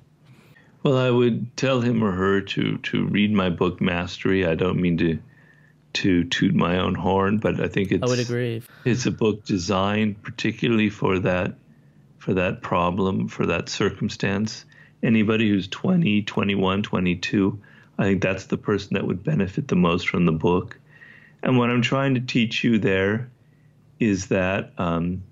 Well, 0.83 0.97
I 0.97 1.11
would 1.11 1.57
tell 1.57 1.81
him 1.81 2.03
or 2.03 2.13
her 2.13 2.41
to 2.41 2.79
to 2.79 3.07
read 3.07 3.33
my 3.33 3.51
book 3.51 3.81
Mastery. 3.81 4.47
I 4.47 4.55
don't 4.55 4.81
mean 4.81 4.97
to 4.99 5.19
to 5.95 6.25
toot 6.25 6.55
my 6.55 6.79
own 6.79 6.95
horn, 6.95 7.39
but 7.39 7.59
I 7.59 7.69
think 7.69 7.91
it's 7.91 8.03
I 8.03 8.07
would 8.07 8.19
agree. 8.19 8.63
It's 8.85 9.07
a 9.07 9.11
book 9.11 9.45
designed 9.45 10.23
particularly 10.23 10.91
for 10.91 11.19
that 11.21 11.55
for 12.19 12.35
that 12.35 12.63
problem, 12.63 13.29
for 13.29 13.47
that 13.47 13.69
circumstance. 13.69 14.65
Anybody 15.07 15.49
who's 15.49 15.69
20, 15.69 16.23
21, 16.23 16.83
22, 16.83 17.59
I 17.97 18.03
think 18.03 18.23
that's 18.23 18.47
the 18.47 18.57
person 18.57 18.95
that 18.95 19.07
would 19.07 19.23
benefit 19.23 19.69
the 19.69 19.77
most 19.77 20.09
from 20.09 20.27
the 20.27 20.33
book. 20.33 20.77
And 21.45 21.57
what 21.57 21.71
I'm 21.71 21.81
trying 21.81 22.15
to 22.15 22.21
teach 22.21 22.65
you 22.65 22.79
there 22.79 23.31
is 24.01 24.27
that 24.27 24.73
um, 24.79 25.23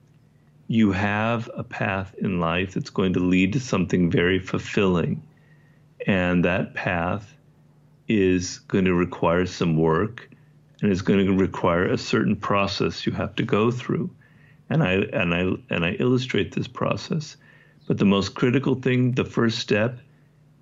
you 0.68 0.93
have 0.93 1.51
a 1.57 1.64
path 1.64 2.14
in 2.18 2.39
life 2.39 2.75
that's 2.75 2.91
going 2.91 3.14
to 3.14 3.20
lead 3.20 3.55
to 3.55 3.61
something 3.61 4.12
very 4.12 4.39
fulfilling. 4.39 5.22
And 6.07 6.45
that 6.45 6.75
path 6.75 7.37
is 8.07 8.59
going 8.68 8.85
to 8.85 8.95
require 8.95 9.45
some 9.45 9.77
work 9.77 10.31
and 10.83 10.93
is 10.93 11.03
going 11.03 11.27
to 11.27 11.33
require 11.33 11.87
a 11.87 11.99
certain 11.99 12.37
process 12.37 13.07
you 13.07 13.12
have 13.12 13.35
to 13.37 13.43
go 13.43 13.72
through. 13.72 14.09
And 14.70 14.85
I 14.85 14.93
and 14.93 15.35
I 15.35 15.53
and 15.68 15.85
I 15.85 15.97
illustrate 15.99 16.53
this 16.53 16.68
process. 16.68 17.37
But 17.87 17.99
the 17.99 18.05
most 18.05 18.35
critical 18.35 18.74
thing, 18.74 19.12
the 19.12 19.24
first 19.24 19.59
step, 19.59 19.99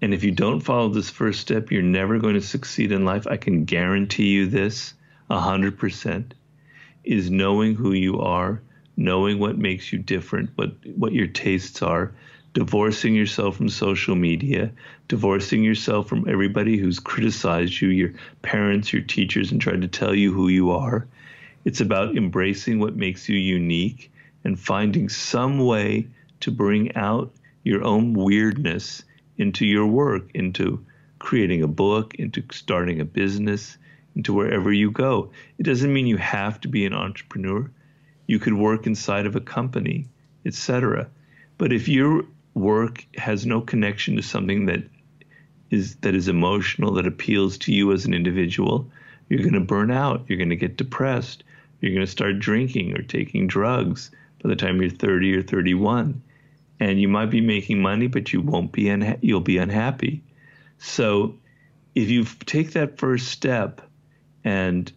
and 0.00 0.12
if 0.12 0.24
you 0.24 0.32
don't 0.32 0.60
follow 0.60 0.88
this 0.88 1.10
first 1.10 1.40
step, 1.40 1.70
you're 1.70 1.82
never 1.82 2.18
going 2.18 2.34
to 2.34 2.40
succeed 2.40 2.92
in 2.92 3.04
life. 3.04 3.26
I 3.26 3.36
can 3.36 3.64
guarantee 3.64 4.28
you 4.28 4.46
this, 4.46 4.94
a 5.30 5.38
hundred 5.38 5.78
percent, 5.78 6.34
is 7.04 7.30
knowing 7.30 7.74
who 7.74 7.92
you 7.92 8.20
are 8.20 8.60
knowing 8.96 9.38
what 9.38 9.58
makes 9.58 9.92
you 9.92 9.98
different, 9.98 10.50
what 10.56 10.72
what 10.96 11.12
your 11.12 11.26
tastes 11.26 11.82
are, 11.82 12.12
divorcing 12.52 13.14
yourself 13.14 13.56
from 13.56 13.68
social 13.68 14.14
media, 14.14 14.70
divorcing 15.08 15.62
yourself 15.62 16.08
from 16.08 16.28
everybody 16.28 16.76
who's 16.76 17.00
criticized 17.00 17.80
you, 17.80 17.88
your 17.88 18.12
parents, 18.42 18.92
your 18.92 19.02
teachers, 19.02 19.50
and 19.50 19.60
tried 19.60 19.80
to 19.80 19.88
tell 19.88 20.14
you 20.14 20.32
who 20.32 20.48
you 20.48 20.70
are. 20.70 21.06
It's 21.64 21.80
about 21.80 22.16
embracing 22.16 22.80
what 22.80 22.96
makes 22.96 23.28
you 23.28 23.36
unique 23.36 24.12
and 24.44 24.58
finding 24.58 25.08
some 25.08 25.64
way 25.64 26.08
to 26.42 26.50
bring 26.50 26.94
out 26.96 27.32
your 27.64 27.82
own 27.84 28.14
weirdness 28.14 29.02
into 29.38 29.66
your 29.66 29.86
work, 29.86 30.30
into 30.34 30.84
creating 31.18 31.62
a 31.62 31.68
book, 31.68 32.14
into 32.14 32.42
starting 32.52 33.00
a 33.00 33.04
business, 33.04 33.76
into 34.14 34.32
wherever 34.32 34.72
you 34.72 34.90
go. 34.90 35.30
It 35.58 35.62
doesn't 35.62 35.92
mean 35.92 36.06
you 36.06 36.18
have 36.18 36.60
to 36.60 36.68
be 36.68 36.84
an 36.84 36.92
entrepreneur 36.92 37.70
you 38.26 38.38
could 38.38 38.54
work 38.54 38.86
inside 38.86 39.26
of 39.26 39.36
a 39.36 39.40
company, 39.40 40.06
etc. 40.46 41.08
But 41.58 41.72
if 41.72 41.88
your 41.88 42.24
work 42.54 43.06
has 43.16 43.46
no 43.46 43.60
connection 43.60 44.16
to 44.16 44.22
something 44.22 44.66
that 44.66 44.82
is 45.70 45.96
that 45.96 46.14
is 46.14 46.28
emotional, 46.28 46.94
that 46.94 47.06
appeals 47.06 47.58
to 47.58 47.72
you 47.72 47.92
as 47.92 48.04
an 48.04 48.14
individual, 48.14 48.90
you're 49.28 49.40
going 49.42 49.52
to 49.54 49.60
burn 49.60 49.90
out. 49.90 50.24
You're 50.28 50.38
going 50.38 50.50
to 50.50 50.56
get 50.56 50.76
depressed. 50.76 51.44
You're 51.80 51.92
going 51.92 52.06
to 52.06 52.10
start 52.10 52.38
drinking 52.38 52.96
or 52.96 53.02
taking 53.02 53.46
drugs 53.46 54.10
by 54.42 54.48
the 54.48 54.56
time 54.56 54.80
you're 54.80 54.90
30 54.90 55.36
or 55.36 55.42
31, 55.42 56.22
and 56.82 57.00
you 57.00 57.06
might 57.06 57.30
be 57.30 57.40
making 57.40 57.80
money, 57.80 58.08
but 58.08 58.32
you 58.32 58.40
won't 58.40 58.72
be 58.72 58.84
unha- 58.84 59.18
you'll 59.20 59.40
be 59.40 59.56
unhappy. 59.56 60.20
So, 60.78 61.36
if 61.94 62.10
you 62.10 62.24
take 62.44 62.72
that 62.72 62.98
first 62.98 63.28
step 63.28 63.80
and 64.42 64.90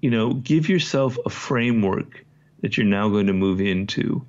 you 0.00 0.10
know 0.10 0.32
give 0.32 0.70
yourself 0.70 1.18
a 1.26 1.28
framework 1.28 2.24
that 2.62 2.78
you're 2.78 2.86
now 2.86 3.10
going 3.10 3.26
to 3.26 3.34
move 3.34 3.60
into. 3.60 4.24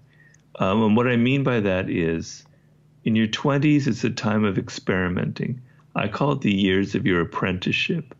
Um, 0.60 0.84
and 0.84 0.98
what 0.98 1.08
I 1.08 1.16
mean 1.16 1.42
by 1.44 1.62
that 1.62 1.90
is 1.90 2.44
in 3.06 3.16
your 3.16 3.28
20s, 3.28 3.88
it's 3.88 4.04
a 4.04 4.10
time 4.10 4.44
of 4.44 4.58
experimenting. 4.58 5.62
I 5.96 6.10
call 6.10 6.34
it 6.34 6.42
the 6.42 6.54
years 6.54 6.96
of 6.96 7.08
your 7.08 7.22
apprenticeship. 7.22 8.14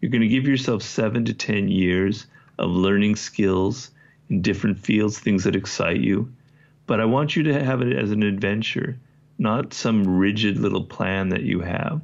You're 0.00 0.10
going 0.10 0.20
to 0.20 0.28
give 0.28 0.46
yourself 0.46 0.82
seven 0.82 1.24
to 1.24 1.32
10 1.32 1.68
years 1.68 2.26
of 2.58 2.70
learning 2.70 3.16
skills 3.16 3.90
in 4.28 4.42
different 4.42 4.78
fields, 4.78 5.18
things 5.18 5.44
that 5.44 5.56
excite 5.56 6.00
you. 6.00 6.30
But 6.86 7.00
I 7.00 7.04
want 7.04 7.36
you 7.36 7.42
to 7.44 7.64
have 7.64 7.82
it 7.82 7.96
as 7.96 8.10
an 8.10 8.22
adventure, 8.22 8.98
not 9.38 9.74
some 9.74 10.18
rigid 10.18 10.58
little 10.58 10.84
plan 10.84 11.30
that 11.30 11.42
you 11.42 11.60
have. 11.60 12.00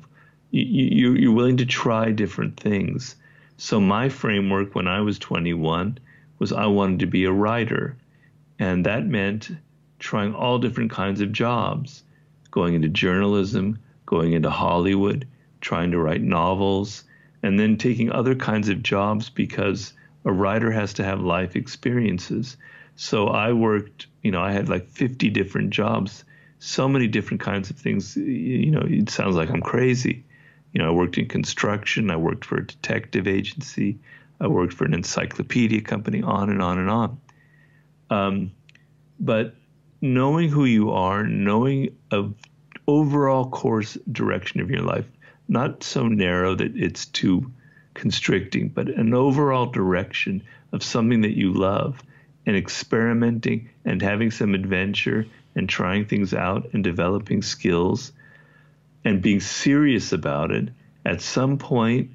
You, 0.50 0.64
you, 0.64 1.12
you're 1.12 1.32
willing 1.32 1.58
to 1.58 1.66
try 1.66 2.10
different 2.10 2.58
things. 2.58 3.16
So, 3.56 3.80
my 3.80 4.08
framework 4.08 4.74
when 4.74 4.88
I 4.88 5.00
was 5.00 5.18
21 5.18 5.98
was 6.38 6.52
I 6.52 6.66
wanted 6.66 6.98
to 7.00 7.06
be 7.06 7.24
a 7.24 7.32
writer. 7.32 7.96
And 8.58 8.84
that 8.86 9.06
meant 9.06 9.50
trying 9.98 10.34
all 10.34 10.58
different 10.58 10.90
kinds 10.90 11.20
of 11.20 11.32
jobs, 11.32 12.02
going 12.50 12.74
into 12.74 12.88
journalism, 12.88 13.78
going 14.04 14.32
into 14.32 14.50
Hollywood, 14.50 15.26
trying 15.60 15.92
to 15.92 16.00
write 16.00 16.22
novels, 16.22 17.04
and 17.42 17.58
then 17.58 17.76
taking 17.76 18.10
other 18.10 18.34
kinds 18.34 18.68
of 18.68 18.82
jobs 18.82 19.30
because 19.30 19.92
a 20.24 20.32
writer 20.32 20.70
has 20.70 20.92
to 20.94 21.04
have 21.04 21.20
life 21.20 21.56
experiences. 21.56 22.56
So 22.96 23.28
I 23.28 23.52
worked, 23.52 24.06
you 24.22 24.30
know, 24.30 24.42
I 24.42 24.52
had 24.52 24.68
like 24.68 24.88
50 24.88 25.30
different 25.30 25.70
jobs, 25.70 26.24
so 26.58 26.88
many 26.88 27.08
different 27.08 27.40
kinds 27.40 27.70
of 27.70 27.76
things. 27.76 28.16
You 28.16 28.70
know, 28.70 28.84
it 28.84 29.10
sounds 29.10 29.36
like 29.36 29.50
I'm 29.50 29.62
crazy. 29.62 30.24
You 30.72 30.80
know, 30.80 30.88
I 30.88 30.92
worked 30.92 31.18
in 31.18 31.28
construction, 31.28 32.10
I 32.10 32.16
worked 32.16 32.44
for 32.44 32.56
a 32.56 32.66
detective 32.66 33.26
agency, 33.26 33.98
I 34.40 34.46
worked 34.46 34.72
for 34.72 34.84
an 34.84 34.94
encyclopedia 34.94 35.82
company, 35.82 36.22
on 36.22 36.48
and 36.48 36.62
on 36.62 36.78
and 36.78 36.90
on. 36.90 37.20
Um, 38.10 38.52
but 39.20 39.54
knowing 40.00 40.48
who 40.48 40.64
you 40.64 40.90
are, 40.90 41.26
knowing 41.26 41.96
a 42.10 42.28
overall 42.86 43.48
course 43.48 43.96
direction 44.10 44.60
of 44.60 44.70
your 44.70 44.82
life, 44.82 45.06
not 45.48 45.82
so 45.82 46.08
narrow 46.08 46.54
that 46.54 46.76
it's 46.76 47.06
too 47.06 47.52
constricting, 47.94 48.68
but 48.68 48.88
an 48.88 49.14
overall 49.14 49.66
direction 49.66 50.42
of 50.72 50.82
something 50.82 51.20
that 51.20 51.36
you 51.36 51.52
love, 51.52 52.02
and 52.46 52.56
experimenting 52.56 53.68
and 53.84 54.02
having 54.02 54.30
some 54.30 54.54
adventure 54.54 55.26
and 55.54 55.68
trying 55.68 56.04
things 56.04 56.34
out 56.34 56.68
and 56.72 56.82
developing 56.82 57.42
skills 57.42 58.12
and 59.04 59.22
being 59.22 59.40
serious 59.40 60.12
about 60.12 60.50
it. 60.50 60.68
At 61.04 61.20
some 61.20 61.58
point, 61.58 62.10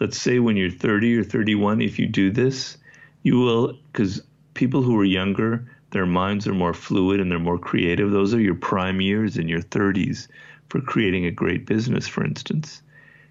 let's 0.00 0.20
say 0.20 0.38
when 0.38 0.56
you're 0.56 0.70
30 0.70 1.18
or 1.18 1.24
31, 1.24 1.80
if 1.80 1.98
you 1.98 2.06
do 2.06 2.30
this, 2.30 2.76
you 3.22 3.38
will, 3.38 3.78
because 3.92 4.22
people 4.54 4.82
who 4.82 4.98
are 4.98 5.04
younger, 5.04 5.70
their 5.90 6.06
minds 6.06 6.46
are 6.46 6.54
more 6.54 6.74
fluid 6.74 7.20
and 7.20 7.30
they're 7.30 7.38
more 7.38 7.58
creative. 7.58 8.10
Those 8.10 8.34
are 8.34 8.40
your 8.40 8.56
prime 8.56 9.00
years 9.00 9.36
in 9.36 9.48
your 9.48 9.62
30s 9.62 10.28
for 10.68 10.80
creating 10.80 11.26
a 11.26 11.30
great 11.30 11.66
business, 11.66 12.08
for 12.08 12.24
instance. 12.24 12.82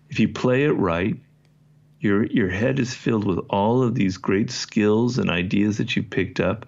If 0.10 0.20
you 0.20 0.30
play 0.30 0.64
it 0.64 0.72
right, 0.72 1.18
your 2.04 2.26
your 2.26 2.50
head 2.50 2.80
is 2.80 2.94
filled 2.94 3.26
with 3.26 3.40
all 3.50 3.82
of 3.82 3.96
these 3.96 4.18
great 4.18 4.52
skills 4.52 5.18
and 5.18 5.30
ideas 5.30 5.78
that 5.78 5.96
you 5.96 6.04
picked 6.04 6.42
up. 6.42 6.66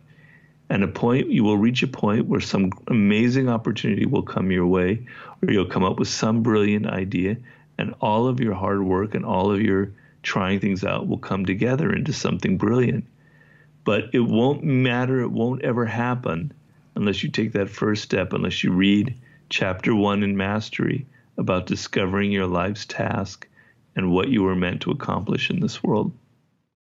And 0.69 0.83
a 0.83 0.87
point 0.87 1.29
you 1.29 1.43
will 1.43 1.57
reach 1.57 1.83
a 1.83 1.87
point 1.87 2.25
where 2.25 2.39
some 2.39 2.71
amazing 2.87 3.49
opportunity 3.49 4.05
will 4.05 4.23
come 4.23 4.49
your 4.49 4.65
way, 4.65 5.05
or 5.41 5.51
you'll 5.51 5.69
come 5.69 5.83
up 5.83 5.99
with 5.99 6.07
some 6.07 6.41
brilliant 6.41 6.87
idea, 6.87 7.37
and 7.77 7.93
all 7.99 8.27
of 8.27 8.39
your 8.39 8.53
hard 8.53 8.81
work 8.81 9.13
and 9.13 9.25
all 9.25 9.51
of 9.51 9.61
your 9.61 9.91
trying 10.23 10.59
things 10.59 10.83
out 10.83 11.07
will 11.07 11.19
come 11.19 11.45
together 11.45 11.91
into 11.93 12.13
something 12.13 12.57
brilliant. 12.57 13.05
But 13.83 14.05
it 14.13 14.21
won't 14.21 14.63
matter, 14.63 15.19
it 15.19 15.31
won't 15.31 15.61
ever 15.63 15.85
happen 15.85 16.53
unless 16.95 17.21
you 17.21 17.29
take 17.29 17.51
that 17.51 17.69
first 17.69 18.03
step, 18.03 18.31
unless 18.31 18.63
you 18.63 18.71
read 18.71 19.13
chapter 19.49 19.93
one 19.93 20.23
in 20.23 20.37
Mastery 20.37 21.05
about 21.37 21.67
discovering 21.67 22.31
your 22.31 22.47
life's 22.47 22.85
task 22.85 23.47
and 23.95 24.11
what 24.11 24.29
you 24.29 24.43
were 24.43 24.55
meant 24.55 24.81
to 24.81 24.91
accomplish 24.91 25.49
in 25.49 25.59
this 25.59 25.83
world. 25.83 26.11